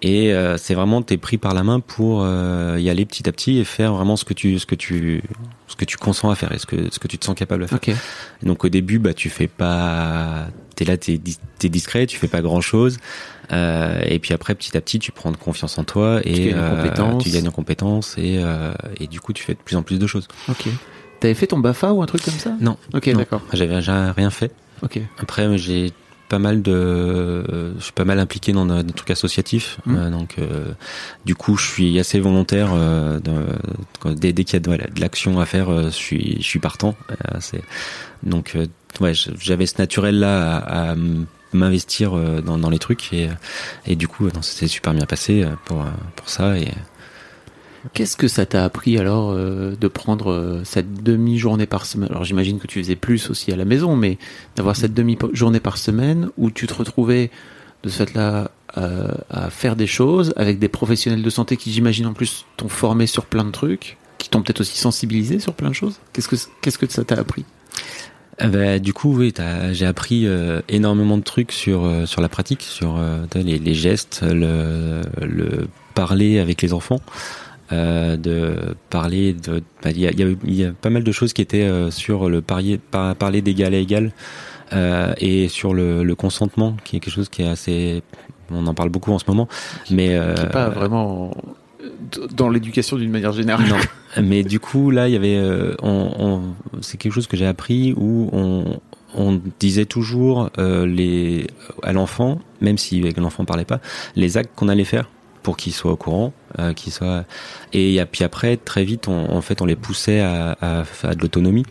[0.07, 3.33] Et euh, c'est vraiment t'es pris par la main pour euh, y aller petit à
[3.33, 5.23] petit et faire vraiment ce que tu ce que tu
[5.67, 7.62] ce que tu consens à faire et ce que ce que tu te sens capable
[7.62, 7.97] de faire.
[8.43, 11.19] Donc au début, bah tu fais pas, t'es là, t'es
[11.59, 12.99] t'es discret, tu fais pas grand chose.
[13.51, 16.77] et puis après, petit à petit, tu prends confiance en toi et gagnes en euh,
[16.77, 17.25] compétences.
[17.25, 19.99] tu gagnes en compétences et euh, et du coup, tu fais de plus en plus
[19.99, 20.29] de choses.
[20.51, 20.69] Ok.
[21.21, 22.53] T'avais fait ton Bafa ou un truc comme ça?
[22.61, 22.77] Non.
[22.93, 23.40] Ok, d'accord.
[23.55, 24.53] J'avais déjà rien fait.
[24.83, 25.01] Ok.
[25.19, 25.93] Après, j'ai
[26.35, 27.44] pas mal de,
[27.79, 29.79] je suis pas mal impliqué dans de- des trucs associatifs.
[29.87, 29.97] Mhm.
[29.97, 30.73] Euh, donc, euh,
[31.25, 32.70] du coup, je suis assez volontaire.
[32.75, 36.38] Euh, de, dès dès qu'il y a de, voilà, de l'action à faire, je suis,
[36.40, 36.97] je suis partant.
[37.38, 37.62] C'est
[38.25, 38.57] donc,
[39.01, 40.97] ouais, j'avais ce naturel là à,
[41.53, 43.29] m'investir dans, dans les trucs et,
[43.87, 45.85] et du coup, s'est super bien passé pour
[46.16, 46.66] pour ça et
[47.92, 52.09] Qu'est-ce que ça t'a appris alors euh, de prendre euh, cette demi-journée par semaine?
[52.11, 54.18] Alors j'imagine que tu faisais plus aussi à la maison, mais
[54.57, 57.31] d'avoir cette demi-journée par semaine où tu te retrouvais
[57.83, 62.07] de ce fait-là euh, à faire des choses avec des professionnels de santé qui j'imagine
[62.07, 65.68] en plus t'ont formé sur plein de trucs, qui t'ont peut-être aussi sensibilisé sur plein
[65.68, 66.01] de choses?
[66.12, 67.44] Qu'est-ce que qu'est-ce que ça t'a appris?
[68.38, 69.33] Ah bah, du coup, oui,
[69.73, 73.75] j'ai appris euh, énormément de trucs sur euh, sur la pratique, sur euh, les, les
[73.75, 77.01] gestes, le, le parler avec les enfants,
[77.72, 79.62] euh, de parler de.
[79.83, 82.42] bah, Il y, a, y, y pas mal de choses qui étaient euh, sur le
[82.42, 84.12] parier, par- parler d'égal à égal
[84.72, 88.03] euh, et sur le, le consentement, qui est quelque chose qui est assez.
[88.50, 89.48] On en parle beaucoup en ce moment,
[89.90, 91.35] mais Qui pas vraiment
[92.37, 93.66] dans l'éducation d'une manière générale.
[93.68, 93.77] non.
[94.22, 95.40] Mais du coup, là, il y avait,
[95.83, 96.42] on, on-
[96.83, 98.79] c'est quelque chose que j'ai appris où on,
[99.14, 101.46] on disait toujours les
[101.83, 103.81] à l'enfant, même si l'enfant parlait pas,
[104.16, 105.09] les actes qu'on allait faire
[105.42, 107.25] pour qu'il soit au courant, euh, qu'il soit.
[107.73, 111.64] Et puis après, très vite, on, en fait, on les poussait à, de l'autonomie.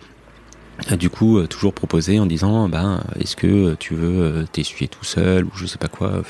[0.92, 4.88] Et Du coup, euh, toujours proposer en disant, ben, est-ce que tu veux euh, t'essuyer
[4.88, 6.24] tout seul ou je sais pas quoi.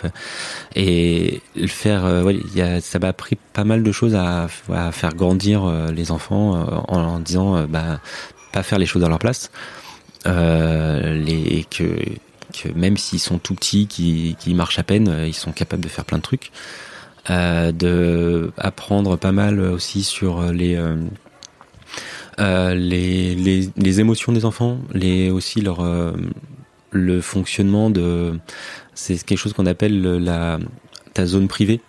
[0.76, 4.48] et le faire, euh, ça m'a appris pas mal de choses à,
[4.92, 8.02] faire grandir euh, les enfants euh, en, disant, euh, bah,
[8.52, 9.50] pas faire les choses à leur place,
[10.28, 11.88] euh, les que
[12.76, 15.90] même s'ils sont tout petits, qui qui marchent à peine, euh, ils sont capables de
[15.90, 16.52] faire plein de trucs.
[17.30, 20.98] Euh, de apprendre pas mal aussi sur les euh,
[22.40, 26.12] euh, les, les, les émotions des enfants, les aussi leur euh,
[26.92, 28.38] le fonctionnement de
[28.94, 30.60] c'est quelque chose qu'on appelle le- la
[31.14, 31.80] ta zone privée,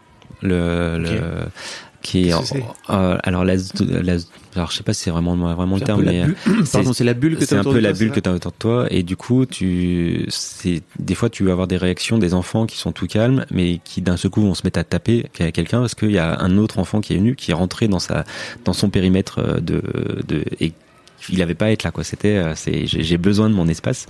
[0.41, 1.09] le, le
[2.03, 2.33] qui est,
[2.91, 4.17] euh, alors la, la
[4.55, 7.15] alors je sais pas si c'est vraiment vraiment le terme mais euh, Pardon, c'est la
[7.15, 8.87] bulle que c'est un peu la bulle que tu as autour de toi.
[8.91, 12.79] Et du coup tu c'est des fois tu vas avoir des réactions des enfants qui
[12.79, 15.81] sont tout calmes mais qui d'un seul coup vont se mettre à taper à quelqu'un
[15.81, 18.25] parce qu'il y a un autre enfant qui est venu qui est rentré dans sa
[18.65, 19.83] dans son périmètre euh, de
[20.27, 20.73] de et
[21.31, 22.05] il avait pas à être là quoi.
[22.05, 24.07] C'était euh, c'est j'ai j'ai besoin de mon espace.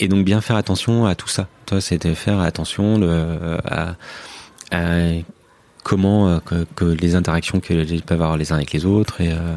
[0.00, 1.48] Et donc bien faire attention à tout ça.
[1.66, 3.94] Toi c'était faire attention le, à,
[4.72, 5.10] à
[5.84, 9.54] comment euh, que, que les interactions peuvent avoir les uns avec les autres et euh,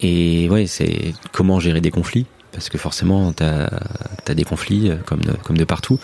[0.00, 3.68] et ouais c'est comment gérer des conflits parce que forcément t'as
[4.26, 5.98] as des conflits euh, comme de, comme de partout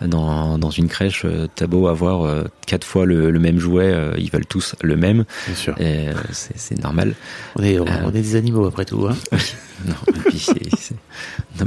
[0.00, 3.94] dans, dans une crèche euh, t'as beau avoir euh, quatre fois le, le même jouet
[4.18, 5.74] ils veulent tous le même Bien sûr.
[6.32, 7.14] c'est normal
[7.56, 9.06] On est, on, Euh, on est des animaux après tout.
[9.06, 9.16] Hein.
[9.86, 10.20] non, et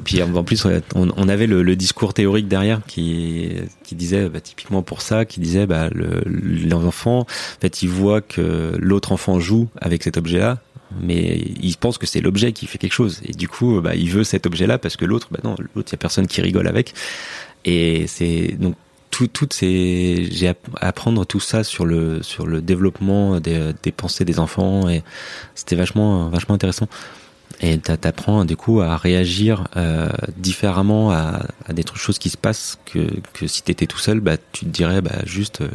[0.03, 0.81] puis, non, en plus, on,
[1.15, 3.51] on avait le, le discours théorique derrière qui,
[3.83, 7.25] qui disait, bah, typiquement pour ça, qui disait, bah, le, l'enfant, en
[7.61, 10.59] fait, il voit que l'autre enfant joue avec cet objet-là,
[10.99, 13.21] mais il pense que c'est l'objet qui fait quelque chose.
[13.25, 15.93] Et du coup, bah, il veut cet objet-là parce que l'autre, bah non, l'autre, il
[15.93, 16.93] y a personne qui rigole avec.
[17.65, 18.75] Et c'est donc
[19.11, 23.91] tout, toutes ces, j'ai à apprendre tout ça sur le sur le développement des, des
[23.91, 25.03] pensées des enfants et
[25.55, 26.87] c'était vachement vachement intéressant.
[27.61, 32.37] Et t'a- t'apprends du coup à réagir euh, différemment à, à des choses qui se
[32.37, 35.69] passent que, que si t'étais tout seul, bah tu te dirais bah juste euh,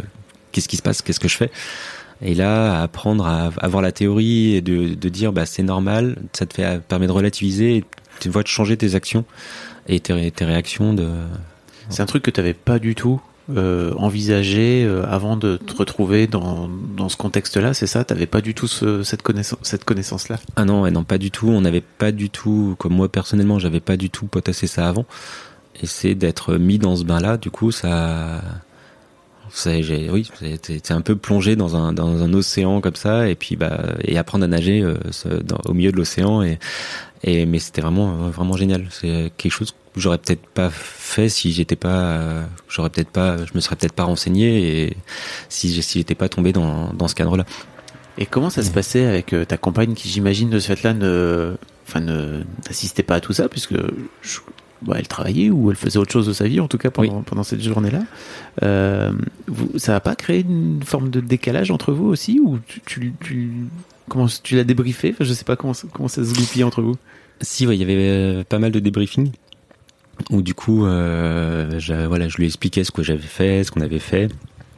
[0.50, 1.50] qu'est-ce qui se passe, qu'est-ce que je fais?
[2.22, 6.16] Et là, à apprendre à avoir la théorie et de, de dire bah c'est normal,
[6.32, 7.84] ça te fait permet de relativiser, et
[8.20, 9.24] tu vois de changer tes actions
[9.88, 11.08] et tes, tes réactions de.
[11.90, 13.20] C'est un truc que tu n'avais pas du tout
[13.54, 18.02] euh, envisagé euh, avant de te retrouver dans, dans ce contexte-là, c'est ça?
[18.02, 20.40] T'avais pas du tout ce- cette connaissance, cette connaissance-là?
[20.56, 21.48] Ah non, ouais, non, pas du tout.
[21.48, 25.04] On n'avait pas du tout, comme moi personnellement, j'avais pas du tout potassé ça avant.
[25.80, 28.42] Et c'est d'être mis dans ce bain-là, du coup, ça
[29.54, 30.28] j'ai, oui,
[30.62, 34.18] c'est un peu plongé dans un dans un océan comme ça, et puis bah et
[34.18, 34.96] apprendre à nager euh,
[35.44, 36.58] dans- au milieu de l'océan et
[37.22, 38.86] et mais c'était vraiment vraiment génial.
[38.90, 43.52] C'est quelque chose que j'aurais peut-être pas fait si j'étais pas, j'aurais peut-être pas, je
[43.54, 44.96] me serais peut-être pas renseigné et
[45.48, 47.44] si si j'étais pas tombé dans dans ce cadre-là.
[48.18, 51.54] Et comment ça se passait avec euh, ta compagne qui, j'imagine, de ce fait-là, ne
[51.86, 53.74] enfin, ne- n'assistait pas à tout ça puisque
[54.22, 54.38] je-
[54.86, 57.22] bah, elle travaillait ou elle faisait autre chose de sa vie, en tout cas pendant,
[57.22, 58.02] pendant cette journée-là.
[58.62, 59.12] Euh,
[59.76, 63.50] ça n'a pas créé une forme de décalage entre vous aussi ou tu, tu, tu-
[64.08, 65.10] comment tu l'as débriefé?
[65.12, 66.94] Enfin, Je sais pas comment, ça- comment ça se goupille entre vous.
[67.40, 69.30] Si, ouais, il y avait euh, pas mal de débriefing
[70.30, 73.98] où du coup, euh, voilà, je lui expliquais ce que j'avais fait, ce qu'on avait
[73.98, 74.28] fait.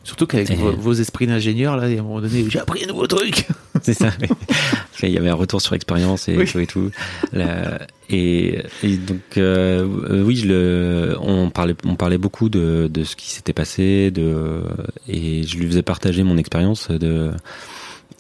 [0.09, 3.07] Surtout qu'avec vos, vos esprits d'ingénieur, là, à un moment donné, j'ai appris un nouveau
[3.07, 3.47] truc.
[3.83, 4.11] C'est ça.
[4.23, 4.29] oui.
[5.03, 6.47] il y avait un retour sur expérience et Oui.
[6.47, 6.91] tout et tout.
[7.35, 12.89] Là, et, et donc euh, euh, oui, je le, on parlait, on parlait beaucoup de,
[12.91, 14.63] de ce qui s'était passé, de
[15.09, 17.31] et je lui faisais partager mon expérience de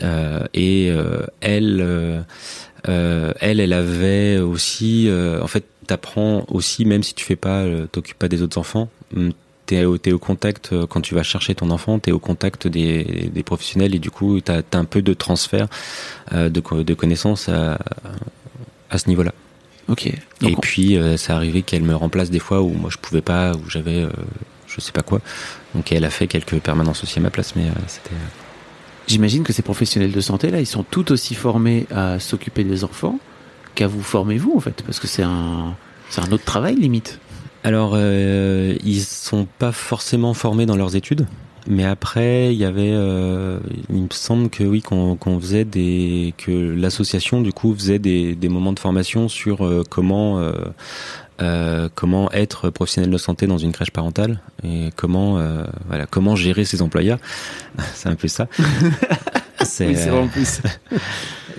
[0.03, 2.24] euh, et euh, elle,
[2.85, 8.29] elle, elle avait aussi, en fait, t'apprends aussi, même si tu fais pas, t'occupes pas
[8.29, 8.90] des autres enfants.
[9.72, 13.31] Hum, T'es au, contact euh, quand tu vas chercher ton enfant, t'es au contact des,
[13.35, 15.66] des professionnels et du coup t'as as un peu de transfert
[16.33, 17.78] euh, de, co- de connaissances à,
[18.90, 19.33] à ce niveau-là.
[19.88, 20.07] Ok.
[20.07, 23.52] Et puis euh, ça arrivait qu'elle me remplace des fois où moi je pouvais pas,
[23.54, 24.11] où j'avais euh,
[24.66, 25.20] je sais pas quoi.
[25.74, 28.11] Donc elle a fait quelques permanences aussi à ma place, mais euh, c'était
[29.07, 32.85] J'imagine que ces professionnels de santé, là, ils sont tout aussi formés à s'occuper des
[32.85, 33.18] enfants
[33.74, 35.74] qu'à vous former vous, en fait, parce que c'est un,
[36.11, 37.18] c'est un autre travail, limite.
[37.64, 41.27] Alors, euh, ils sont pas forcément formés dans leurs études,
[41.66, 43.59] mais après, il y avait, euh,
[43.90, 48.35] il me semble que oui, qu'on qu'on faisait des, que l'association du coup faisait des,
[48.35, 50.53] des moments de formation sur euh, comment, euh,
[51.42, 56.37] euh, comment être professionnel de santé dans une crèche parentale et comment, euh, voilà, comment
[56.37, 57.18] gérer ses employeurs.
[57.94, 58.47] c'est un peu ça.
[59.64, 60.61] C'est, Oui, euh, plus.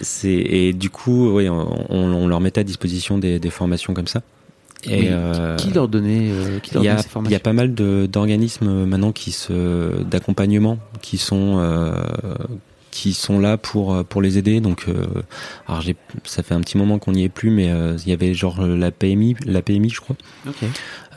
[0.01, 4.07] c'est et du coup, oui, on- on leur mettait à disposition des, des formations comme
[4.07, 4.21] ça.
[4.85, 5.07] Et Oui.
[5.09, 7.37] euh, Qui leur donnait, euh, qui leur il y, a, donnait ces il y formations
[7.37, 11.93] a pas mal d'organismes maintenant qui se d'accompagnement qui sont euh,
[12.91, 14.61] qui sont là pour euh, pour les aider.
[14.61, 15.05] Donc, euh,
[15.67, 18.13] alors j'ai ça fait un petit moment qu'on n'y est plus, mais euh, il y
[18.13, 20.15] avait genre la PMI, la PMI, je crois.
[20.47, 20.55] Ok.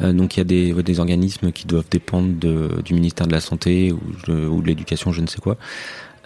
[0.00, 3.32] Euh, donc il y a des, des organismes qui doivent dépendre de, du ministère de
[3.32, 5.56] la santé ou de, ou de l'éducation, je ne sais quoi,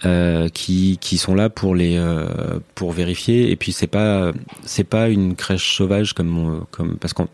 [0.05, 3.51] euh, qui, qui sont là pour les euh, pour vérifier.
[3.51, 4.31] Et puis c'est pas
[4.63, 7.27] c'est pas une crèche sauvage comme on- comme parce qu'on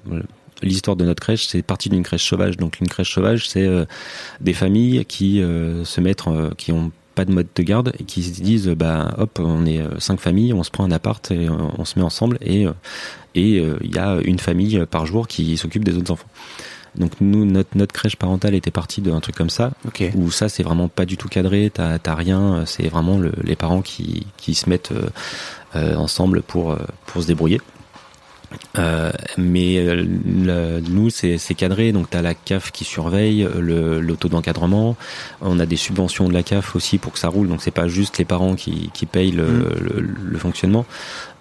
[0.62, 2.56] L'histoire de notre crèche, c'est partie d'une crèche sauvage.
[2.56, 3.84] Donc une crèche sauvage, c'est euh,
[4.40, 8.06] des familles qui euh, se mettent, euh, qui ont pas de mode de garde et
[8.06, 11.30] qui se disent, bah hop, on est euh, cinq familles, on se prend un appart
[11.32, 12.72] et euh, on se met ensemble et euh,
[13.36, 16.30] et euh, il y a une famille par jour qui s'occupe des autres enfants.
[16.96, 19.72] Donc nous, notre, notre crèche parentale était partie d'un truc comme ça,
[20.16, 23.56] où ça c'est vraiment pas du tout cadré, t'as t'as rien, c'est vraiment le- les
[23.56, 25.10] parents qui, qui se mettent euh,
[25.76, 26.78] euh, ensemble pour, euh,
[27.08, 27.60] pour se débrouiller.
[28.78, 34.00] Euh, mais euh, le- nous c'est c'est cadré, donc t'as la CAF qui surveille le,
[34.00, 34.96] le taux d'encadrement,
[35.42, 37.88] on a des subventions de la CAF aussi pour que ça roule, donc c'est pas
[37.88, 39.66] juste les parents qui, qui payent le, Mm.
[40.32, 40.86] le, fonctionnement.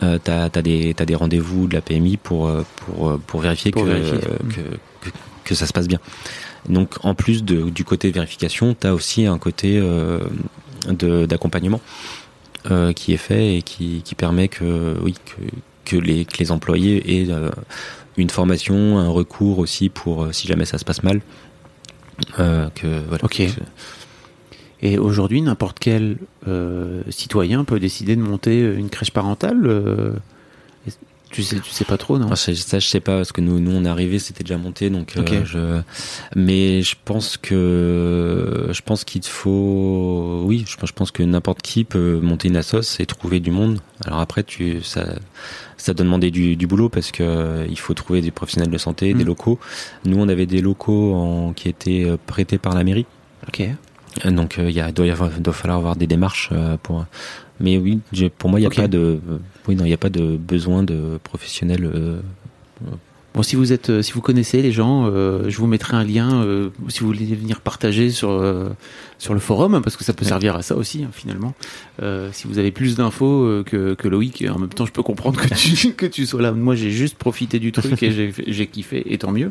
[0.02, 3.72] Euh, t'as as des, des rendez-vous de la PMI pour, euh, pour, euh, pour vérifier,
[3.72, 4.18] Pour que, vérifier.
[4.24, 6.00] euh, que, que, que ça se passe bien.
[6.68, 10.18] Donc en plus du côté vérification, t'as aussi un côté euh,
[11.26, 11.80] d'accompagnement
[12.70, 15.14] euh, qui est fait et qui, permet que, oui,
[15.84, 17.50] que, les, employés aient euh,
[18.16, 21.20] une formation, un recours aussi pour si jamais ça se passe mal.
[23.22, 23.42] Ok.
[24.84, 26.18] Et aujourd'hui, n'importe quel
[27.10, 30.20] citoyen peut décider de monter une crèche parentale.
[31.32, 32.28] Euh, tu sais, tu sais pas trop, non?
[32.30, 34.58] Ah, ça, ça, je sais pas parce que nous, nous on est arrivé, c'était déjà
[34.58, 35.80] monté, donc euh, je.
[36.36, 41.62] Mais je pense que je pense qu'il faut, oui, je, pense- je pense que n'importe
[41.62, 43.78] qui peut monter une assoce et trouver du monde.
[44.04, 45.06] Alors après, tu ça
[45.76, 48.78] ça doit demander du, du boulot parce que euh, il faut trouver des professionnels de
[48.78, 49.26] santé, des Mm.
[49.26, 49.58] locaux.
[50.04, 53.06] Nous, on avait des locaux en, qui étaient euh, prêtés par la mairie.
[53.48, 53.62] Ok.
[54.24, 57.04] Euh, Donc euh, il a, doit, y avoir, doit falloir avoir des démarches euh, pour.
[57.60, 58.00] Mais oui,
[58.38, 60.36] pour moi il n'y a pas de, euh, oui non, il n'y a pas de
[60.36, 61.90] besoin de professionnels.
[63.34, 66.04] Bon, si vous êtes, euh, si vous connaissez les gens, euh, je vous mettrai un
[66.04, 68.68] lien euh, si vous voulez venir partager sur euh,
[69.18, 70.28] sur le forum, parce que ça peut Ouais.
[70.28, 71.54] servir à ça aussi hein, finalement.
[72.02, 75.02] Euh, si vous avez plus d'infos euh, que, que Loïc, en même temps, je peux
[75.02, 76.52] comprendre que tu que tu sois là.
[76.52, 79.50] Moi, j'ai juste profité du truc et j'ai j'ai kiffé, et tant mieux.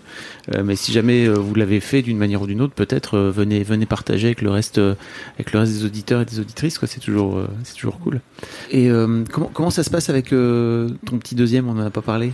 [0.53, 3.31] Euh, mais si jamais euh, vous l'avez fait d'une manière ou d'une autre, peut-être euh,
[3.31, 4.93] venez venez partager avec le reste euh,
[5.35, 6.77] avec le reste des auditeurs et des auditrices.
[6.77, 8.21] Quoi, c'est toujours euh, c'est toujours cool.
[8.69, 11.67] Et euh, comment comment ça se passe avec euh, ton petit deuxième?
[11.67, 12.33] On en a pas parlé.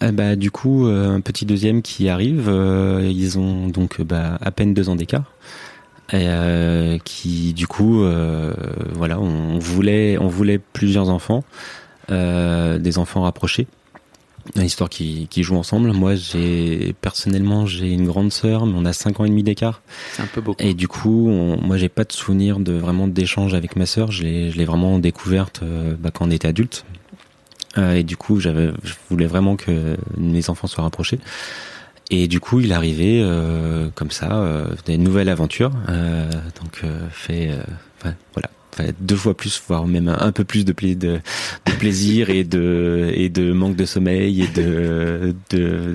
[0.00, 4.04] Ah bah, du coup, euh, un petit deuxième qui arrive, euh, ils ont donc euh,
[4.04, 5.32] bah, à peine deux ans d'écart.
[6.12, 8.52] Et, euh, qui du coup, euh,
[8.92, 11.44] voilà, on voulait, on voulait plusieurs enfants,
[12.10, 13.66] euh, des enfants rapprochés,
[14.56, 15.92] histoire qui, qui jouent ensemble.
[15.92, 19.80] Moi, j'ai personnellement, j'ai une grande sœur, mais on a cinq ans et demi d'écart.
[20.12, 20.62] C'est un peu beaucoup.
[20.62, 24.12] Et du coup, on- moi, j'ai pas de souvenir de vraiment d'échange avec ma sœur.
[24.12, 25.62] Je l'ai, je l'ai vraiment découverte
[25.98, 26.84] bah, quand on était adulte.
[27.78, 31.18] Euh, et du coup, j'avais, je voulais vraiment que mes enfants soient rapprochés.
[32.10, 35.72] Et du coup, il arrivé euh, comme ça, euh, des nouvelles aventures.
[35.88, 36.30] Euh,
[36.62, 37.50] donc, euh, fait,
[38.34, 41.20] voilà, Enfin, deux fois plus, voire même un peu plus de, pla- de,
[41.66, 45.94] de plaisir et de et de manque de sommeil et de de,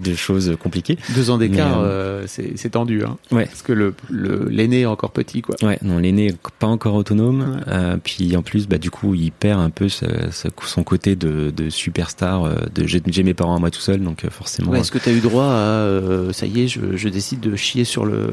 [0.00, 0.98] de choses compliquées.
[1.14, 3.16] Deux ans d'écart, Mais, euh, c'est tendu, hein.
[3.30, 3.46] Ouais.
[3.46, 5.56] Parce que le le- l'aîné est encore petit, quoi.
[5.62, 7.40] Ouais, non, l'aîné est pas encore autonome.
[7.40, 7.62] Ouais.
[7.68, 11.16] Euh, puis en plus, bah du coup, il perd un peu ce- ce- son côté
[11.16, 12.44] de, de superstar.
[12.44, 14.70] euh, De j'ai mes parents à moi tout seul, donc euh, forcément.
[14.70, 15.48] Ouais, Est-ce que tu as eu droit à
[15.82, 18.28] euh, ça y est, je, je décide de chier sur le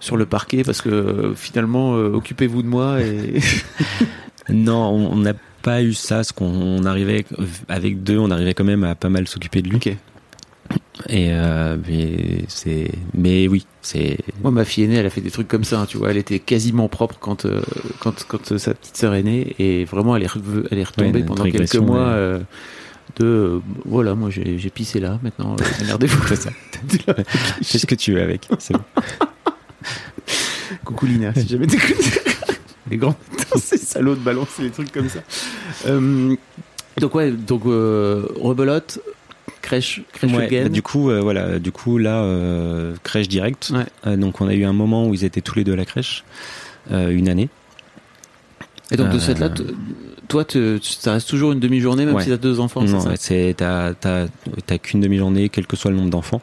[0.00, 3.17] sur le parquet parce que euh, finalement euh, occupez-vous de moi et
[4.50, 6.24] Non, on n'a pas eu ça.
[6.24, 7.24] Ce qu'on arrivait
[7.68, 9.78] avec deux, on arrivait quand même à pas mal s'occuper de lui.
[11.08, 14.18] Et euh, mais c'est, mais oui, c'est.
[14.42, 16.10] Moi, ma fille aînée, elle a fait des trucs comme ça, hein, tu vois.
[16.10, 17.60] Elle était quasiment propre quand euh,
[18.00, 20.84] quand quand euh, sa petite sœur est née et vraiment, elle est re- elle est
[20.84, 21.98] retombée Ouais, pendant quelques mois.
[22.06, 22.12] ouais.
[22.14, 22.38] euh,
[23.16, 26.26] de voilà, moi j'ai j'ai pissé là, maintenant démerdez-vous.
[26.28, 26.50] C'est ça.
[27.62, 28.48] Fais ce que tu veux avec.
[28.58, 28.80] C'est bon.
[30.84, 32.27] Coucou Lina, si jamais t'écoutes.
[32.90, 33.16] Les grands,
[33.56, 35.20] ces salauds de balancer des trucs comme ça.
[35.86, 36.34] Euh,
[36.98, 39.00] donc ouais, donc euh, rebelote,
[39.62, 40.62] crèche, crèche Ouais, again.
[40.64, 43.28] bah, du coup, euh, voilà, du coup là, euh, crèche.
[43.28, 43.86] Ouais.
[44.06, 45.84] Euh, donc on a eu un moment où ils étaient tous les deux à la
[45.84, 46.24] crèche,
[46.90, 47.48] euh, une année.
[48.90, 49.50] Et donc de Euh, cette là,
[50.28, 52.22] toi, te- ça reste toujours une demi-journée même Ouais.
[52.24, 52.82] si t'as deux enfants.
[52.86, 54.26] c'est non, c'est t'as t'as
[54.66, 56.40] t'as qu'une demi-journée, quel que soit le nombre d'enfants.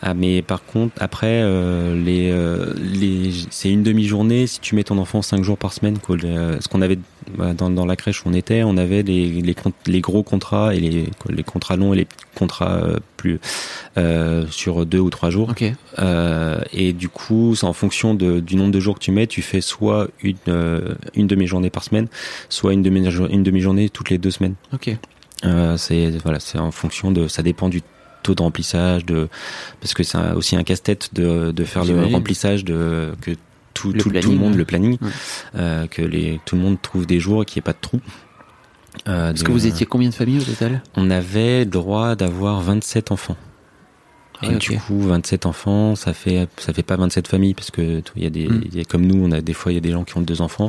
[0.00, 4.84] Ah, mais par contre, après, euh, les, euh, les, c'est une demi-journée si tu mets
[4.84, 5.98] ton enfant cinq jours par semaine.
[5.98, 6.16] Quoi.
[6.16, 6.98] Le- ce qu'on avait
[7.36, 10.72] bah, dans, dans la crèche où on était, on avait les, les, les gros contrats
[10.74, 13.40] et les, quoi, les contrats longs et les contrats euh, plus
[13.96, 15.48] euh, sur deux ou trois jours.
[15.50, 15.64] Ok.
[15.98, 19.26] Euh, et du coup, c'est en fonction de, du nombre de jours que tu mets,
[19.26, 22.06] tu fais soit une, euh, une demi-journée par semaine,
[22.48, 24.54] soit une demi- une demi-journée toutes les deux semaines.
[24.72, 24.96] Ok.
[25.44, 27.82] Euh, c'est voilà, c'est en fonction de, ça dépend du
[28.28, 29.28] taux de remplissage, de
[29.80, 33.32] parce que c'est aussi un casse-tête de, de faire le remplissage de que
[33.74, 35.08] tout, Le tout, tout le monde le planning, Ouais.
[35.56, 37.78] euh, que les tout le monde trouve des jours et qu'il n'y ait pas de
[37.80, 38.00] trous.
[39.06, 40.82] Euh, Est-ce que vous étiez combien de familles au total?
[40.96, 43.36] On avait droit d'avoir 27 enfants.
[44.40, 48.02] Ah Et du coup, 27 enfants, ça fait ça fait pas 27 familles parce que
[48.14, 48.60] il y a des Mm.
[48.66, 50.16] il y a- comme nous, on a des fois il y a des gens qui
[50.16, 50.68] ont deux enfants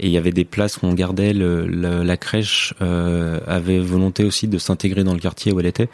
[0.00, 3.78] et il y avait des places où on gardait le, le- la crèche euh, avait
[3.78, 5.88] volonté aussi de s'intégrer dans le quartier où elle était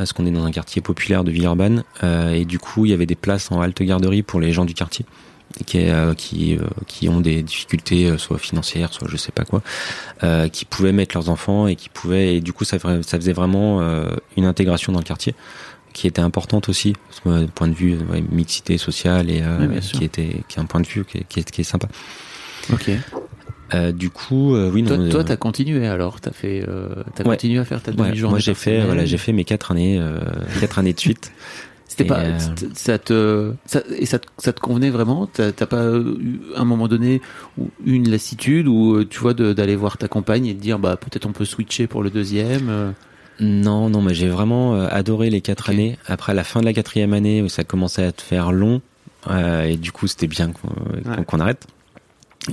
[0.00, 2.94] parce qu'on est dans un quartier populaire de Villeurbanne euh, et du coup, il y
[2.94, 5.04] avait des places en halte garderie pour les gens du quartier
[5.66, 9.44] qui euh, qui euh, qui ont des difficultés euh, soit financières, soit je sais pas
[9.44, 9.60] quoi,
[10.48, 13.82] qui pouvaient mettre leurs enfants et qui pouvaient et du coup ça ça faisait vraiment
[14.38, 15.34] une intégration dans le quartier
[15.92, 16.94] qui était importante aussi
[17.26, 19.42] euh, point de vue ouais, mixité sociale et
[19.82, 21.88] qui était qui est un point de vue qui est, qui est, qui est sympa.
[22.72, 22.90] Ok.
[23.74, 24.88] Euh, du coup, euh, oui, non.
[24.96, 27.36] Toi, euh, toi, t'as continué alors, t'as fait, euh, t'as Ouais.
[27.36, 28.32] continué à faire ta ouais, demi-journée.
[28.32, 30.18] moi j'ai fait voilà j'ai fait mes quatre années euh,
[30.60, 31.30] quatre années de suite.
[31.86, 32.38] C'était pas, euh,
[32.74, 35.26] ça te, ça, et ça te, ça te convenait vraiment?
[35.26, 37.20] T'as pas eu un moment donné
[37.58, 40.96] ou une lassitude ou euh, tu vois d'aller voir ta compagne et de dire bah
[40.96, 42.68] peut-être on peut switcher pour le deuxième.
[42.68, 42.90] euh?
[43.40, 45.96] Non, non, mais j'ai vraiment euh, adoré les quatre années.
[46.06, 48.82] Après, la fin de la quatrième année, où ça commençait à te faire long,
[49.28, 50.68] euh, et du coup, c'était bien qu'on
[51.10, 51.24] Ouais.
[51.26, 51.66] qu'on arrête.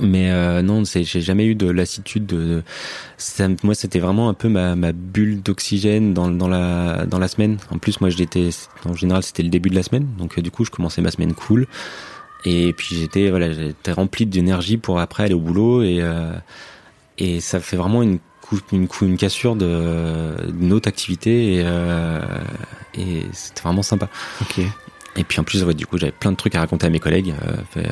[0.02, 2.26] Mais euh, non, j'ai jamais eu de lassitude.
[2.26, 2.62] De, de-
[3.16, 7.26] ça, moi, c'était vraiment un peu ma, ma bulle d'oxygène dans, dans la dans la
[7.28, 7.56] semaine.
[7.70, 8.50] En plus, moi, j'étais
[8.84, 11.10] en général, c'était le début de la semaine, donc euh, du coup, je commençais ma
[11.10, 11.66] semaine cool.
[12.44, 16.32] Et puis j'étais voilà, j'étais rempli d'énergie pour après aller au boulot et euh,
[17.16, 18.18] et ça fait vraiment une
[18.72, 22.20] une une cassure de d'une autre activité et euh,
[22.94, 24.08] et c'était vraiment sympa.
[24.40, 24.60] Ok.
[25.16, 27.00] Et puis en plus, ouais, du coup, j'avais plein de trucs à raconter à mes
[27.00, 27.34] collègues.
[27.46, 27.82] euh, euh,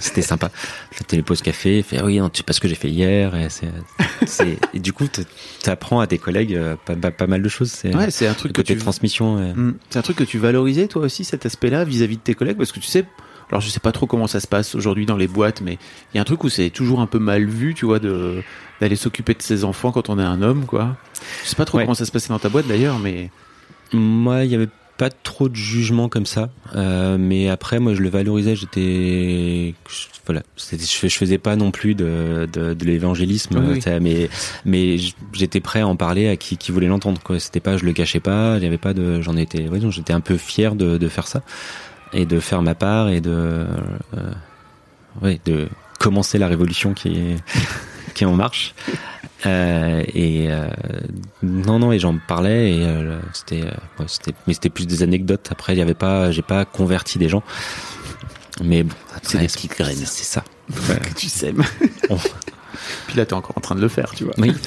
[0.00, 0.50] c'était, sympa.
[0.90, 1.82] C'était les pauses café.
[1.82, 3.34] Fait, ah oui, non, tu sais pas ce que j'ai fait hier.
[3.36, 3.48] Et,
[4.26, 7.48] c'est, et du coup, tu apprends à tes collègues euh, pas, pas, pas mal de
[7.48, 7.70] choses.
[7.70, 8.80] C'est, Ouais, c'est un truc que côté tu.
[8.80, 9.36] transmission.
[9.54, 9.74] Hmm.
[9.90, 12.56] C'est un truc que tu valorisais toi aussi cet aspect-là vis-à-vis de tes collègues?
[12.56, 13.04] Parce que tu sais.
[13.50, 15.78] Alors je sais pas trop comment ça se passe aujourd'hui dans les boîtes, mais
[16.12, 18.42] il y a un truc où c'est toujours un peu mal vu, tu vois, de
[18.78, 20.96] d'aller s'occuper de ses enfants quand on est un homme, quoi.
[21.44, 21.84] Je sais pas trop Ouais.
[21.84, 23.30] comment ça se passait dans ta boîte d'ailleurs, mais
[23.94, 24.68] Moi, il y avait
[24.98, 28.54] pas trop de jugement comme ça, euh, mais après, moi, je le valorisais.
[28.56, 29.74] J'étais,
[30.26, 34.28] voilà, je, fais- je faisais pas non plus de, de, de l'évangélisme, Oui, mais
[34.66, 34.96] mais
[35.32, 37.20] j'étais prêt à en parler à qui, qui voulait l'entendre.
[37.22, 38.54] Quoi, c'était pas, je le cachais pas.
[38.54, 41.42] Avait pas de, j'en étais, ouais, j'étais un peu fier de, de faire ça
[42.12, 43.66] et de faire ma part et de, euh,
[45.22, 45.68] ouais, de
[45.98, 47.36] commencer la révolution qui est
[48.14, 48.74] qui est en marche.
[49.46, 50.66] Euh, et euh,
[51.44, 53.70] non non et j'en parlais et euh, c'était euh,
[54.00, 57.18] ouais, c'était mais c'était plus des anecdotes après il y avait pas j'ai pas converti
[57.18, 57.44] des gens
[58.64, 59.94] mais bon C'est des petites graines.
[59.96, 61.62] c'est ça que tu sèmes.
[62.10, 62.16] On-
[63.06, 64.34] Puis là, t'es encore en train de le faire, tu vois.
[64.38, 64.52] oui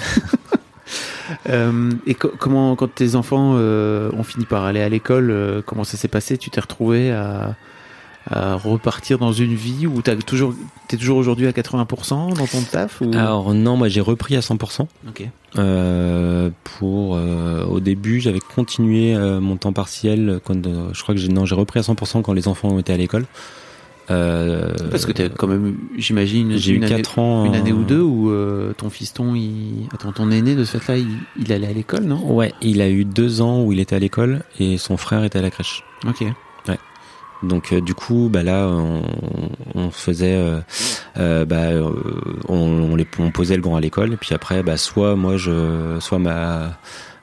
[1.49, 5.61] Euh, et co- comment, quand tes enfants euh, ont fini par aller à l'école, euh,
[5.65, 6.37] comment ça s'est passé?
[6.37, 7.55] Tu t'es retrouvé à,
[8.29, 10.53] à repartir dans une vie où t'as toujours,
[10.87, 13.11] t'es toujours aujourd'hui à 80% dans ton taf ou...
[13.13, 14.85] Alors non, moi j'ai repris à 100%.
[15.07, 15.27] Ok.
[15.57, 20.63] Euh, pour euh, au début, j'avais continué euh, mon temps partiel quand
[20.93, 22.97] je crois que j'ai non, j'ai repris à 100% quand les enfants ont été à
[22.97, 23.25] l'école.
[24.07, 27.83] Parce que t'as quand même, j'imagine, j'ai eu une année, 4 ans une année ou
[27.83, 28.29] deux où
[28.73, 29.87] ton fiston, il...
[29.93, 31.07] attends, ton aîné de ce fait-là, il,
[31.39, 32.21] il allait à l'école, non?
[32.29, 35.39] Ouais, il a eu deux ans où il était à l'école et son frère était
[35.39, 35.85] à la crèche.
[36.05, 36.25] Ok.
[37.43, 39.01] Donc euh, du coup, bah là, on,
[39.75, 40.59] on faisait, euh,
[41.17, 41.89] euh, bah, euh,
[42.47, 45.37] on, on, les, on posait le grand à l'école et puis après, bah, soit moi
[45.37, 46.77] je, soit ma,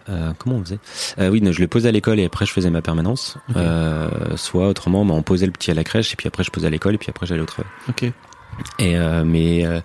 [0.08, 0.78] euh, comment on faisait?
[1.20, 3.36] Euh, Oui, non, je le posais à l'école et après je faisais ma permanence.
[3.56, 6.50] Euh, soit autrement, bah, on posait le petit à la crèche et puis après je
[6.50, 7.70] posais à l'école et puis après j'allais au travail.
[7.88, 8.10] Ok.
[8.80, 9.80] Et euh, mais euh,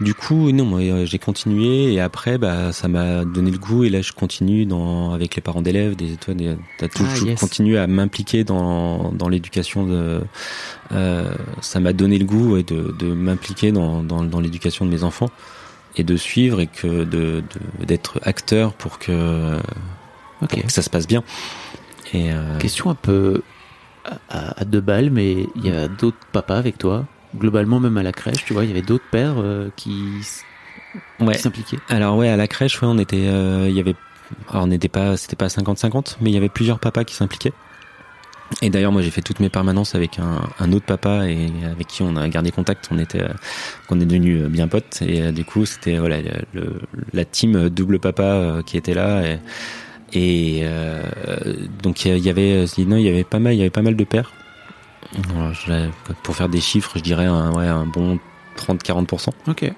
[0.00, 3.84] du coup non moi euh, j'ai continué et après bah ça m'a donné le goût
[3.84, 7.42] et là je continue dans avec les parents d'élèves des toi des, t'as toujours Ah,
[7.42, 7.78] yes.
[7.78, 10.20] à m'impliquer dans dans l'éducation de
[10.92, 14.90] euh, ça m'a donné le goût ouais, de de m'impliquer dans dans, dans l'éducation de
[14.90, 15.30] mes enfants
[15.96, 17.42] et de suivre et que de
[17.80, 19.56] de- d'être acteur pour que
[20.42, 20.50] Ok.
[20.50, 21.22] pour que ça se passe bien
[22.12, 23.42] et euh, Question un peu
[24.28, 27.06] à- à deux balles, mais il y a d'autres papas avec toi.
[27.36, 29.94] Globalement, même à la crèche, tu vois, il y avait d'autres pères euh, qui,
[31.20, 31.78] ouais s'impliquaient.
[31.88, 33.94] Alors ouais, à la crèche, ouais, on était, euh, il y avait,
[34.48, 37.52] alors on n'était pas, c'était pas 50-50, mais il y avait plusieurs papas qui s'impliquaient.
[38.62, 41.88] Et d'ailleurs, moi, j'ai fait toutes mes permanences avec un, un autre papa et avec
[41.88, 42.88] qui on a gardé contact.
[42.92, 43.32] On était, euh,
[43.90, 45.02] on est devenus bien potes.
[45.02, 46.18] Et du coup, c'était voilà
[46.52, 46.80] le,
[47.14, 49.22] la team double papa qui était là.
[49.26, 49.38] Et,
[50.14, 51.02] et euh,
[51.82, 53.96] donc il y avait, non, il y avait pas mal, il y avait pas mal
[53.96, 54.32] de pères.
[56.22, 58.18] Pour faire des chiffres, je dirais un, ouais, un bon
[58.56, 59.28] 30-40%.
[59.48, 59.72] Ok.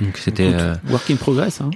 [0.00, 0.50] Donc c'était.
[0.52, 1.60] Euh, Work in progress.
[1.60, 1.70] Hein.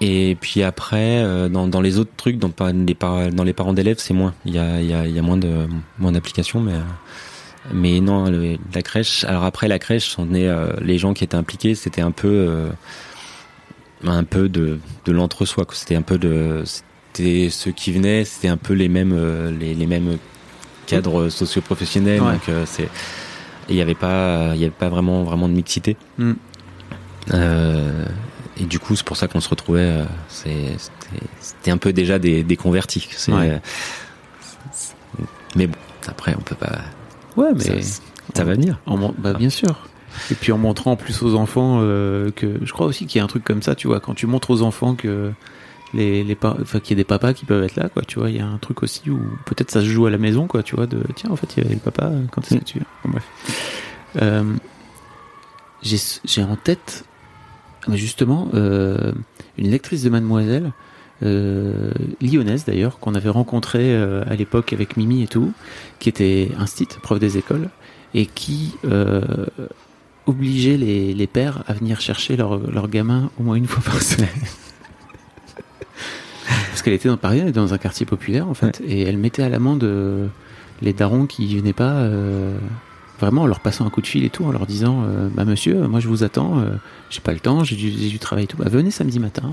[0.00, 3.72] et puis après, euh, dans, dans les autres trucs, dans, les, par- dans les parents
[3.72, 4.34] d'élèves, c'est moins.
[4.44, 5.66] Il y a, il y a, il y a moins de
[5.98, 6.80] moins d'applications, mais euh,
[7.72, 9.24] mais non, le- la crèche.
[9.24, 10.48] Alors après la crèche, on est
[10.80, 12.68] les gens qui étaient impliqués, c'était un peu
[14.04, 15.66] un peu de de l'entre-soi.
[15.72, 16.62] C'était un peu de
[17.12, 19.16] c'était ceux qui venaient, c'était un peu les mêmes
[19.58, 20.18] les, les mêmes
[20.96, 22.20] cadres socio-professionnels.
[22.22, 22.32] Ouais.
[22.32, 22.88] Donc euh, c'est
[23.68, 25.96] il y avait pas il y avait pas vraiment vraiment de mixité.
[26.18, 26.32] Mm.
[27.34, 28.04] Euh,
[28.60, 29.80] et du coup, c'est pour ça qu'on se retrouvait.
[29.82, 30.76] euh, c'est-
[31.40, 33.08] C'était un peu déjà des, des convertis.
[33.28, 33.60] Ouais.
[35.56, 35.76] mais bon,
[36.06, 36.78] après, on peut pas.
[37.36, 38.00] Ouais, mais ça,
[38.34, 38.78] ça va venir.
[39.18, 39.86] Bah, bien sûr.
[40.30, 43.20] Et puis en montrant en plus aux enfants euh, que je crois aussi qu'il y
[43.20, 45.30] a un truc comme ça, tu vois, quand tu montres aux enfants que
[45.94, 48.36] les, les qu'il y a des papas qui peuvent être là, quoi, tu vois, il
[48.36, 50.76] y a un truc aussi où peut-être ça se joue à la maison, quoi, tu
[50.76, 53.24] vois, de tiens en fait il y avait le papa quand est-ce tu bref.
[54.22, 54.44] Euh,
[55.82, 57.04] j'ai en tête
[57.86, 59.12] mais justement euh,
[59.56, 60.72] une lectrice de Mademoiselle
[61.22, 65.52] euh, lyonnaise d'ailleurs qu'on avait rencontrée euh, à l'époque avec Mimi et tout,
[65.98, 67.70] qui était instite, prof des écoles
[68.14, 69.46] et qui euh,
[70.26, 74.00] obligeait les, les pères à venir chercher leur, leur gamin au moins une fois par
[74.02, 74.28] semaine.
[76.48, 79.18] Parce qu'elle était dans Paris, elle était dans un quartier populaire en fait, et elle
[79.18, 80.26] mettait à l'amende euh,
[80.82, 82.56] les darons qui venaient pas, euh,
[83.18, 85.44] vraiment en leur passant un coup de fil et tout, en leur disant euh, Bah
[85.44, 86.74] monsieur, moi je vous attends, euh,
[87.10, 89.52] j'ai pas le temps, j'ai du, du travail et tout, bah venez samedi matin,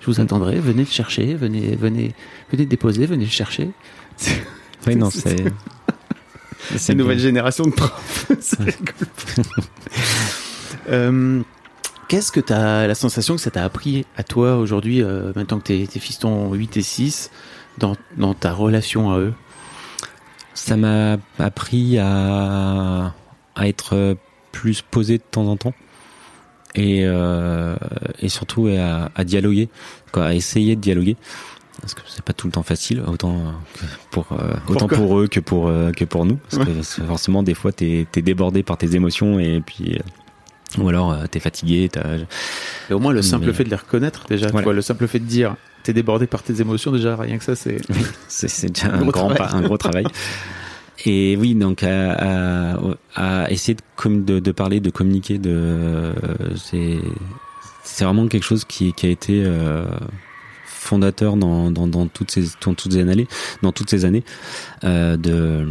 [0.00, 2.14] je vous attendrai, venez le chercher, venez, venez,
[2.50, 3.70] venez le déposer, venez le chercher.
[4.86, 5.44] Oui, non, c'est.
[6.76, 8.30] C'est une nouvelle génération de profs.
[10.88, 11.42] Euh,
[12.08, 15.58] Qu'est-ce que tu as la sensation que ça t'a appris à toi aujourd'hui, euh, maintenant
[15.58, 17.30] que tes, tes fistons ont 8 et 6,
[17.78, 19.34] dans, dans ta relation à eux?
[20.54, 23.12] Ça m'a appris à,
[23.54, 24.16] à être
[24.52, 25.74] plus posé de temps en temps
[26.74, 27.76] et, euh,
[28.20, 29.68] et surtout à, à dialoguer,
[30.12, 31.16] quoi, à essayer de dialoguer.
[31.80, 33.52] Parce que c'est pas tout le temps facile, autant
[34.10, 36.38] pour euh, autant pour eux que pour euh, que pour nous.
[36.50, 39.98] Parce que forcément, des fois, t'es es débordé par tes émotions et puis euh,
[40.78, 41.88] ou alors euh, t'es fatigué.
[41.92, 42.02] T'as
[42.90, 45.06] Et au moins, le simple Mais- fait de les reconnaître, déjà, tu vois, le simple
[45.06, 47.78] fait de dire t'es débordé par tes émotions, déjà, rien que ça, c'est.
[48.28, 50.04] c'est c'est déjà Un grand pas- un gros travail.
[51.04, 55.50] Et oui, donc à, à, à essayer de, com- de, de parler, de communiquer, de
[55.54, 56.12] euh,
[56.56, 56.98] c'est
[57.84, 59.84] c'est vraiment quelque chose qui, qui a été euh,
[60.64, 63.28] fondateur dans, dans, dans toutes ces dans toutes ces années,
[63.62, 64.24] dans toutes ces années
[64.84, 65.68] euh, de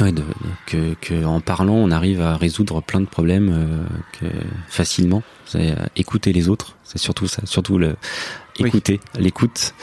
[0.00, 0.22] Ouais, de,
[0.66, 3.86] que, que en parlant, on arrive à résoudre plein de problèmes euh,
[4.20, 4.26] que
[4.68, 5.22] facilement.
[5.46, 7.96] C'est euh, écouter les autres, c'est surtout ça, surtout le
[8.60, 8.68] Oui.
[8.68, 9.74] écouter, l'écoute,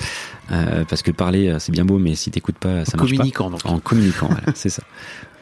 [0.51, 3.17] euh, parce que parler euh, c'est bien beau, mais si t'écoutes pas, ça marche pas.
[3.17, 3.65] communiquant, donc.
[3.65, 4.83] En communiquant, voilà, c'est ça.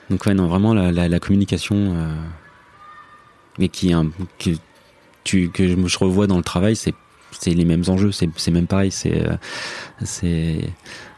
[0.09, 2.16] Donc ouais, non, vraiment la, la, la communication, euh,
[3.59, 4.07] mais qui, est un,
[4.39, 4.51] que
[5.26, 6.93] tu que je, je revois dans le travail, c'est
[7.39, 9.36] c'est les mêmes enjeux, c'est c'est même pareil, c'est euh,
[10.03, 10.57] c'est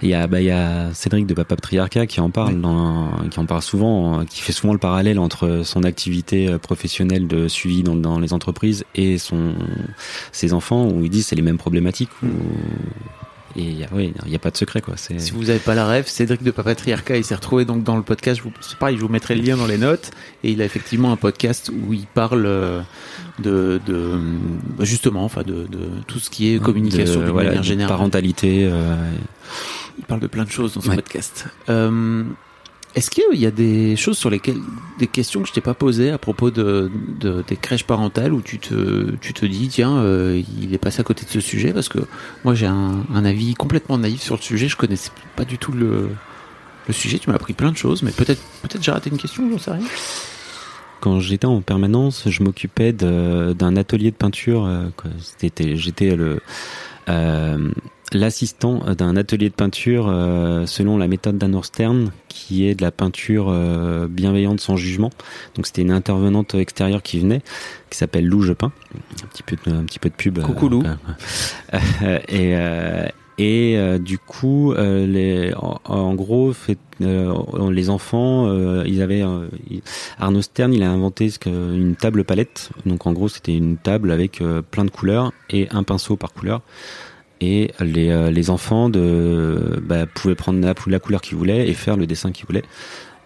[0.02, 3.12] il y a bah il y a Cédric de Papa Patriarcat qui en parle dans,
[3.30, 7.48] qui en parle souvent, qui fait souvent le parallèle entre son activité euh, professionnelle de
[7.48, 9.54] suivi dans, dans les entreprises et son
[10.32, 12.28] ses enfants où il dit c'est les mêmes problématiques où,
[13.58, 14.96] et il y a, oui, il y a pas de secret quoi.
[14.98, 18.04] Si vous n'avez pas la rêve, Cédric de Papatriarcat, il s'est retrouvé donc dans le
[18.04, 18.40] podcast.
[18.40, 20.12] Je vous, c'est pareil, je vous mettrai le lien dans les notes.
[20.44, 22.82] Et il a effectivement un podcast où il parle euh,
[23.40, 24.20] de, de
[24.82, 27.90] justement, enfin, de, de tout ce qui est communication de, manière générale.
[27.90, 28.68] parentalité.
[28.72, 28.96] euh,
[29.98, 30.96] Il parle de plein de choses dans ce Ouais.
[30.96, 31.46] podcast.
[31.70, 32.24] Euh,
[32.96, 34.60] est-ce qu'il y a des choses sur lesquelles,
[35.00, 38.42] des questions que je t'ai pas posées à propos de, de des crèches parentales où
[38.42, 41.74] tu te, tu te dis tiens, euh, il est passé à côté de ce sujet
[41.74, 42.00] parce que
[42.46, 44.70] moi j'ai un, un avis complètement naïf sur le sujet.
[44.70, 46.08] Je connaissais pas du tout le,
[46.88, 47.20] le sujet.
[47.20, 49.72] Tu m'as appris plein de choses, mais peut-être, peut-être j'ai raté une question, j'en sais
[49.72, 49.84] rien.
[51.06, 54.66] Quand j'étais en permanence, je m'occupais d'un atelier de peinture.
[54.66, 54.90] euh.
[55.20, 56.40] C'était, j'étais le
[57.10, 57.70] euh,
[58.12, 62.92] l'assistant d'un atelier de peinture euh, selon la méthode d'Anne Stern, qui est de la
[62.92, 65.12] peinture euh, bienveillante sans jugement.
[65.54, 67.44] Donc c'était une intervenante extérieure qui venait,
[67.92, 68.72] qui s'appelle Lou Jepin.
[68.96, 70.40] Un petit peu, de, un petit peu de pub.
[70.42, 70.84] Coucou, Lou.
[72.30, 72.56] Et
[73.38, 77.34] et euh, du coup, euh, les, en, en gros, fait, euh,
[77.72, 79.48] les enfants, euh, ils avaient euh,
[80.20, 82.70] Arnaud Stern, il a inventé ce que, une table palette.
[82.86, 86.34] Donc en gros, c'était une table avec euh, plein de couleurs et un pinceau par
[86.34, 86.62] couleur.
[87.42, 91.98] Et les, les enfants de, bah, pouvaient prendre la, la couleur qu'ils voulaient et faire
[91.98, 92.64] le dessin qu'ils voulaient.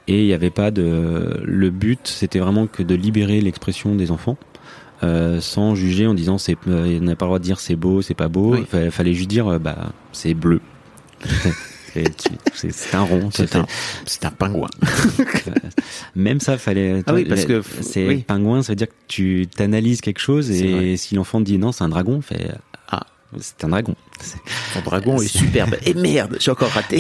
[0.08, 1.40] Et il n'y avait pas de.
[1.44, 4.38] Le but, c'était vraiment que de libérer l'expression des enfants.
[5.04, 7.76] Euh, sans juger en disant c'est euh, il n'a pas le droit de dire c'est
[7.76, 8.66] beau c'est pas beau Oui.
[8.70, 10.62] Fa- fallait juste dire euh, bah c'est bleu
[12.54, 13.66] C'est- un rond C'est un,
[14.06, 14.70] c'est un pingouin.
[16.16, 18.18] même ça fallait Ah oui, parce que- c'est oui.
[18.28, 21.72] pingouin ça veut dire que tu t'analyses quelque chose et si l'enfant te dit non
[21.72, 22.52] c'est un dragon fait
[22.90, 23.06] Ah.
[23.40, 23.96] c'est un dragon
[24.74, 25.76] Son dragon est superbe.
[25.86, 27.00] Et merde, j'ai encore raté.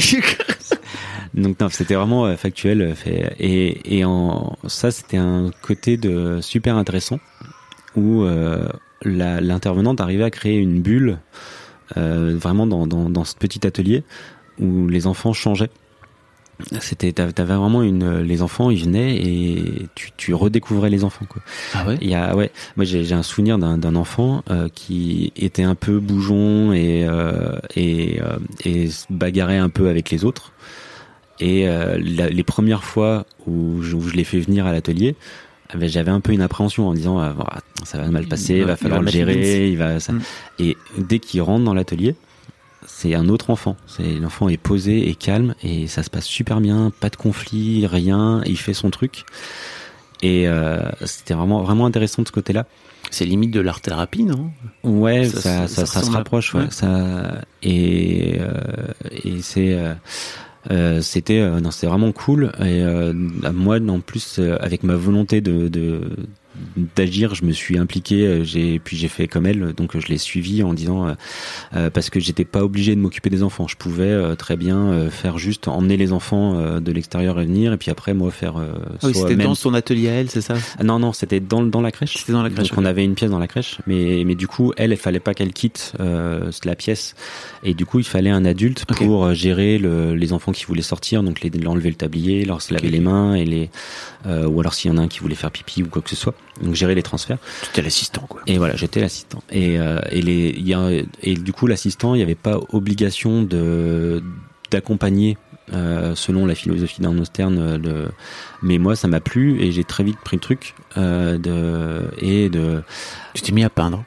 [1.35, 6.75] donc non c'était vraiment factuel fait et et en ça c'était un côté de super
[6.77, 7.19] intéressant
[7.95, 8.67] où euh,
[9.03, 11.19] l'intervenante arrivait à créer une bulle
[11.97, 14.03] euh, vraiment dans, dans dans ce petit atelier
[14.59, 15.71] où les enfants changeaient.
[16.81, 21.41] C'était t'avais vraiment une les enfants ils venaient et tu tu redécouvrais les enfants quoi.
[21.73, 21.97] Ah ouais?
[22.01, 25.99] Il y a ouais, moi j'ai un souvenir d'un enfant euh, qui était un peu
[25.99, 30.51] bougeon et euh, et euh, et se bagarrait un peu avec les autres.
[31.39, 35.15] Et la- les premières fois où je, où je l'ai fait venir à l'atelier,
[35.79, 37.35] j'avais un peu une appréhension en disant ah,
[37.83, 40.13] ça va mal passer, il va- va il falloir va le gérer, il va ça.
[40.13, 40.21] Mm.
[40.59, 42.15] Et dès qu'il rentre dans l'atelier,
[42.87, 43.75] c'est un autre enfant.
[43.87, 47.85] C'est l'enfant est posé et calme et ça se passe super bien, pas de conflit,
[47.87, 48.41] rien.
[48.45, 49.25] Il fait son truc
[50.21, 52.65] et euh, c'était vraiment vraiment intéressant de ce côté-là.
[53.11, 54.51] C'est limite de l'art thérapie, non?
[54.83, 56.61] Ouais, Ça- ça, ça- ça, ça ça se à- rapproche, ouais.
[56.63, 56.67] ouais.
[56.71, 58.53] Ça et euh,
[59.23, 59.93] et c'est euh,
[60.71, 62.51] euh, c'était euh, non, c'était vraiment cool.
[62.59, 66.01] Et euh, moi en plus euh, avec ma volonté de de
[66.95, 70.07] d'agir, je me suis impliqué, euh, j'ai puis j'ai fait comme elle, donc euh, je
[70.07, 71.13] l'ai suivi en disant euh,
[71.75, 75.09] euh, parce que j'étais pas obligé de m'occuper des enfants, je pouvais euh, très bien
[75.09, 78.71] faire juste emmener les enfants de l'extérieur et venir et puis après moi faire euh,
[79.01, 80.55] Ah oui, c'était même- dans son atelier à elle, c'est ça?
[80.79, 82.15] Ah Non, non, c'était dans, dans la crèche.
[82.17, 84.47] C'était dans la crèche, Donc on avait une pièce dans la crèche, mais, mais du
[84.47, 87.15] coup, elle, il fallait pas qu'elle quitte euh, la pièce.
[87.63, 91.23] Et du coup, il fallait un adulte pour gérer le, les enfants qui voulaient sortir,
[91.23, 93.69] donc les, leur enlever le tablier, leur se laver les mains, et les,
[94.25, 96.09] euh, ou alors s'il y en a un qui voulait faire pipi ou quoi que
[96.09, 96.35] ce soit.
[96.61, 97.37] Donc gérer les transferts.
[97.63, 98.41] Tu étais l'assistant, quoi.
[98.47, 99.41] Et voilà, j'étais l'assistant.
[99.51, 100.89] Et, euh, et, les, y a,
[101.21, 104.21] et du coup, l'assistant, il n'y avait pas obligation de
[104.71, 105.37] d'accompagner
[105.73, 107.57] euh, selon la philosophie d'un Stern.
[107.57, 108.07] euh, de...
[108.61, 110.75] Mais moi, ça m'a plu et j'ai très vite pris le truc.
[110.97, 112.09] Euh, de...
[112.19, 112.81] Et de...
[113.33, 114.03] Tu t'es mis à peindre.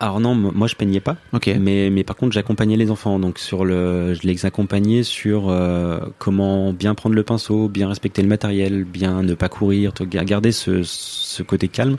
[0.00, 1.50] Alors non, moi je peignais pas, Ok.
[1.58, 3.18] mais, mais par contre j'accompagnais les enfants.
[3.18, 8.22] Donc sur le, je les accompagnais sur euh, comment bien prendre le pinceau, bien respecter
[8.22, 11.96] le matériel, bien ne pas courir, garder ce, ce côté calme.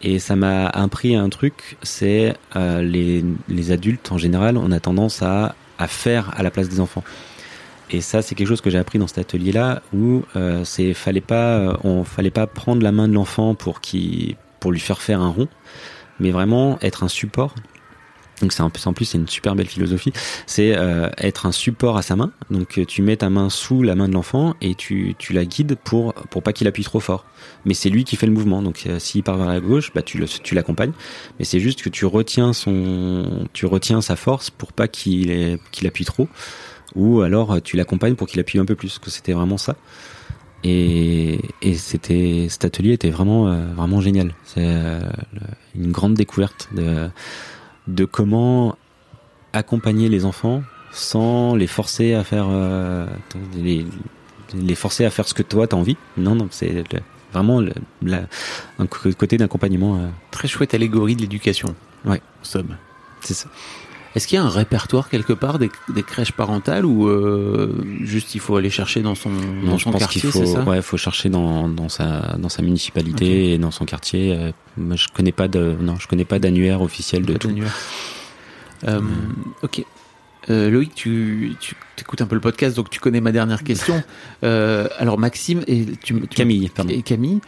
[0.00, 4.78] Et ça m'a appris un truc, c'est euh, les, les adultes en général, on a
[4.78, 7.02] tendance à, à faire à la place des enfants.
[7.90, 11.20] Et ça, c'est quelque chose que j'ai appris dans cet atelier-là, où euh, c'est fallait
[11.22, 15.00] pas, euh, on fallait pas prendre la main de l'enfant pour qui, pour lui faire
[15.02, 15.48] faire un rond,
[16.20, 17.54] mais vraiment être un support.
[18.40, 20.12] Donc c'est en plus c'est une super belle philosophie.
[20.46, 22.32] C'est euh, être un support à sa main.
[22.50, 25.76] Donc euh, tu mets ta main sous la main de l'enfant et tu, la guides
[25.84, 26.14] pour
[26.44, 27.24] pas qu'il appuie trop fort.
[27.64, 28.62] Mais c'est lui qui fait le mouvement.
[28.62, 30.92] Donc euh, s'il part vers la gauche, bah tu l'accompagnes.
[31.38, 35.86] Mais c'est juste que tu retiens son tu retiens sa force pour pas qu'il qu'il
[35.86, 36.28] appuie trop.
[36.94, 38.98] Ou alors tu l'accompagnes pour qu'il appuie un peu plus.
[38.98, 39.76] Que c'était vraiment ça.
[40.64, 44.34] Et, et c'était cet atelier était vraiment euh, vraiment génial.
[44.44, 45.00] C'est euh,
[45.76, 47.08] une grande découverte de
[47.86, 48.76] de comment
[49.52, 53.06] accompagner les enfants sans les forcer à faire euh,
[53.56, 53.86] les,
[54.54, 55.96] les forcer à faire ce que toi t'as envie.
[56.16, 56.82] Non, non, c'est
[57.32, 58.26] vraiment le- la-
[58.78, 59.96] un côté d'accompagnement.
[59.96, 61.74] euh, Très chouette allégorie de l'éducation.
[62.04, 62.20] Ouais.
[62.40, 62.76] En somme.
[63.20, 63.48] c'est ça.
[64.14, 68.34] Est-ce qu'il y a un répertoire quelque part des, des crèches parentales ou euh, juste
[68.34, 69.36] il faut aller chercher dans son, dans
[69.70, 70.62] Non, je son pense quartier, qu'il faut, ça?
[70.64, 74.32] ouais, faut chercher dans, dans sa dans sa municipalité et dans son quartier.
[74.34, 77.54] Euh, moi, je connais pas de non, je connais pas d'annuaire officiel de Pas tout.
[78.86, 79.00] Euh,
[79.62, 79.84] Ok.
[80.50, 84.02] Loïc, tu, tu écoutes un peu le podcast, donc tu connais ma dernière question.
[84.42, 86.90] Alors Maxime et tu, tu- Camille, pardon.
[86.90, 87.40] et Camille,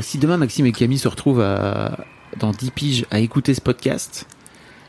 [0.00, 2.04] si demain Maxime et Camille se retrouvent à,
[2.38, 4.28] dans 10 piges à écouter ce podcast,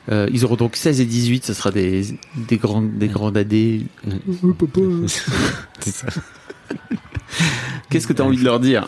[0.09, 2.05] euh, ils auront donc 16 et 18, ce sera des,
[2.35, 3.81] des grands des grands dadés.
[5.79, 6.07] C'est ça.
[7.89, 8.85] Qu'est-ce que tu as envie de leur dire?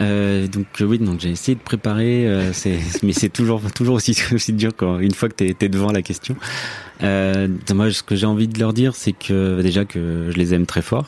[0.00, 3.96] Euh, donc euh, oui, donc j'ai essayé de préparer, euh, c'est, mais c'est toujours toujours
[3.96, 6.34] aussi aussi dur quand une fois que t'es es devant la question.
[7.02, 10.54] Euh, moi, ce que j'ai envie de leur dire, c'est que déjà que je les
[10.54, 11.06] aime très fort.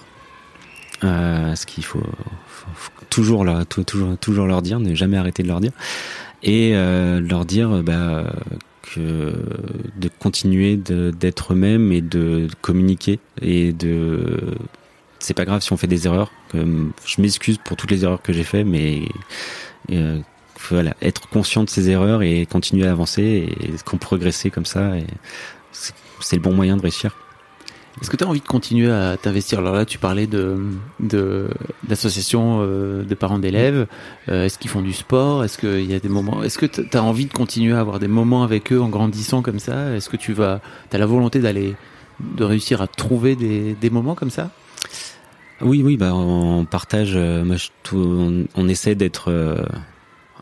[1.02, 2.02] Euh, ce qu'il faut,
[2.46, 5.72] faut- faut toujours leur tou- toujours toujours leur dire, ne jamais arrêter de leur dire,
[6.44, 8.32] et euh, leur dire euh, bah,
[8.82, 9.34] que
[9.96, 14.54] de continuer d'être eux-mêmes et de communiquer et de
[15.18, 16.30] c'est pas grave si on fait des erreurs.
[16.52, 19.08] je m'excuse pour toutes les erreurs que j'ai fait, mais
[19.90, 20.20] euh,
[20.68, 24.92] voilà, être conscient de ces erreurs et continuer à avancer et qu'on progresser comme ça,
[25.72, 27.16] c'est le bon moyen de réussir.
[28.00, 29.60] Est-ce que tu as envie de continuer à t'investir?
[29.60, 30.56] Alors là, tu parlais de
[31.00, 31.48] de
[31.88, 33.86] d'associations euh, de parents d'élèves.
[34.28, 35.44] Euh, est-ce qu'ils font du sport?
[35.44, 38.00] Est-ce qu'il y a des moments Est-ce que tu as envie de continuer à avoir
[38.00, 39.92] des moments avec eux en grandissant comme ça?
[39.94, 41.76] Est-ce que tu vas T'as la volonté d'aller
[42.20, 44.50] de réussir à trouver des, des moments comme ça?
[45.60, 47.12] Oui, oui, bah on partage.
[47.14, 49.30] euh, moi, je, tout- on, on essaie d'être.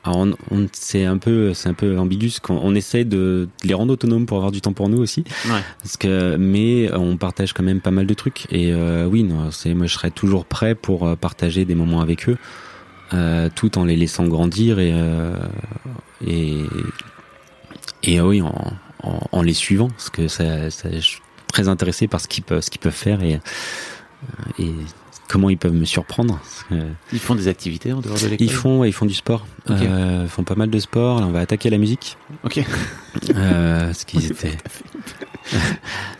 [0.07, 2.31] Euh, alors, on, on- c'est un peu, c'est un peu ambigu.
[2.43, 5.25] qu'on- On, essaie de, de les rendre autonomes pour avoir du temps pour nous aussi.
[5.47, 5.61] Ouais.
[5.83, 8.47] Parce que, mais on partage quand même pas mal de trucs.
[8.51, 12.01] Et euh, oui, non, c'est, moi, je serais toujours prêt pour euh, partager des moments
[12.01, 12.37] avec eux,
[13.15, 15.37] euh, tout en les laissant grandir et euh,
[16.27, 16.63] et
[18.03, 18.53] et euh, oui, en,
[19.03, 21.21] en, en les suivant, parce que ça, ça, je suis
[21.53, 23.39] très intéressé par ce qu'ils peuvent, ce qu'ils peuvent faire et
[24.59, 24.73] et
[25.29, 26.41] comment ils peuvent me surprendre.
[26.69, 26.75] que
[27.13, 29.47] Ils font des activités en dehors de l'école Ils font, ils font du sport.
[29.71, 31.21] Euh, ils font pas mal de sport.
[31.21, 32.17] Là, on va attaquer la musique.
[32.45, 32.61] Ok.
[33.35, 34.57] Euh, parce qu'ils étaient.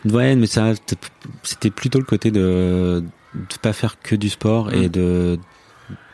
[0.05, 0.73] ouais, mais ça,
[1.43, 3.03] c'était plutôt le côté de
[3.35, 4.91] de pas faire que du sport et Mm.
[4.91, 5.39] de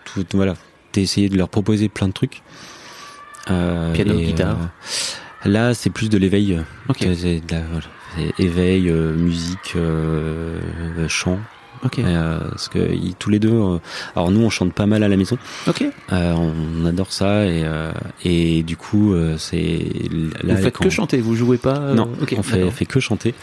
[0.06, 0.54] tout, voilà,
[0.94, 2.42] d'essayer de leur proposer plein de trucs.
[3.52, 4.58] Euh, Piano, et, guitare.
[5.46, 6.54] euh, là, c'est plus de l'éveil.
[6.54, 7.02] euh, Ok.
[7.06, 10.60] de la- voilà, éveil, euh, musique, euh,
[10.98, 11.40] euh, chant.
[11.84, 12.00] Ok.
[12.00, 13.78] Euh, parce que ils- tous les deux, euh,
[14.16, 15.84] alors nous on chante pas mal à la maison, Ok.
[16.12, 17.64] euh, on adore ça et
[18.26, 19.86] et du coup c'est
[20.44, 23.34] vous faites quand- que chanter, vous jouez pas non, ok, on fait, fait que chanter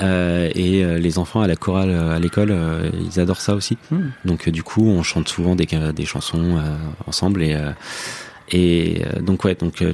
[0.00, 2.54] et les enfants à la chorale à l'école
[3.00, 4.10] ils adorent ça aussi Hmm.
[4.24, 6.58] donc du coup on chante souvent des des chansons
[7.06, 7.56] ensemble et
[8.50, 9.84] et donc ouais donc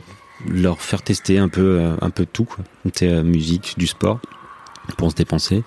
[0.49, 2.65] leur faire tester un peu un peu tout quoi
[3.23, 4.19] musique du sport
[4.97, 5.63] pour se dépenser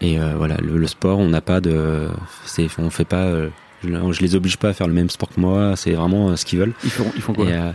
[0.00, 2.08] et euh, voilà le, le sport on n'a pas de
[2.44, 3.48] c'est on fait pas euh,
[3.82, 6.36] je, je les oblige pas à faire le même sport que moi c'est vraiment euh,
[6.36, 7.70] ce qu'ils veulent Ils font, ils font quoi et, euh,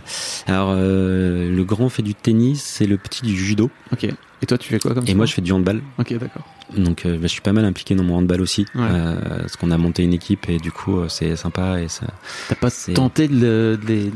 [0.46, 4.06] alors euh, le grand fait du tennis et le petit du judo Ok.
[4.42, 6.42] Et toi, tu fais quoi comme et moi je fais du handball Ok, d'accord.
[6.74, 8.80] donc euh, bah, je suis pas mal impliqué dans mon handball aussi Ouais.
[8.90, 12.06] euh, parce qu'on a monté une équipe et du coup euh, c'est sympa et ça
[12.48, 14.10] T'as pas C'est- tenté de, de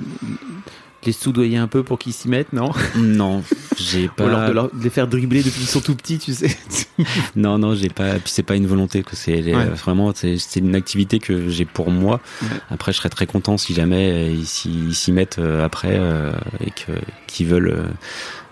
[1.07, 2.71] les, soudoyer un peu pour qu'ils s'y mettent, non?
[2.97, 3.43] Non
[3.77, 6.19] j'ai Ou alors pas de, leur- de les faire dribbler depuis qu'ils sont tout petits,
[6.19, 6.57] tu sais.
[7.37, 9.65] Non non j'ai pas puis c'est pas une volonté c'est Ouais.
[9.67, 12.21] vraiment c'est une activité que j'ai pour moi.
[12.43, 12.49] Ouais.
[12.71, 16.33] après je serais très content si jamais euh, ils s'y mettent euh, après euh,
[16.65, 16.93] et que
[17.27, 17.83] qu'ils veulent euh,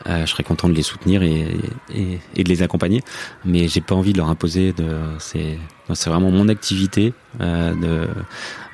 [0.08, 1.46] euh, je serais content de les soutenir et,
[1.94, 3.02] et, et de les accompagner.
[3.44, 4.86] Mais j'ai pas envie de leur imposer de
[5.20, 5.58] c'est
[5.94, 7.72] c'est vraiment mon activité euh,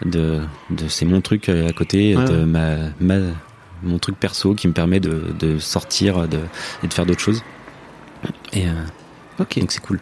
[0.03, 2.77] de de, de c'est mon truc à côté Ouais, de ma
[3.83, 6.39] mon truc perso qui me permet de, de sortir de,
[6.83, 7.43] et de faire d'autres choses
[8.53, 8.73] et euh,
[9.41, 9.59] Ok.
[9.61, 10.01] donc c'est cool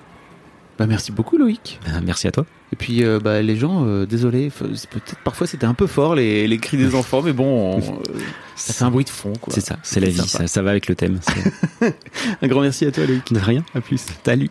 [0.79, 1.79] Bah, merci beaucoup, Loïc.
[1.89, 5.67] Euh, merci à toi Et puis, euh, bah, les gens, euh, désolé, peut-être parfois c'était
[5.67, 8.19] un peu fort les, les cris des enfants, mais bon, on- euh,
[8.57, 9.53] ça fait un bruit de fond, quoi.
[9.53, 11.21] c'est ça c'est la vie ça, ça va avec le thème
[12.43, 13.33] Un grand merci à toi, Loïc.
[13.33, 14.01] de rien À plus.
[14.25, 14.51] salut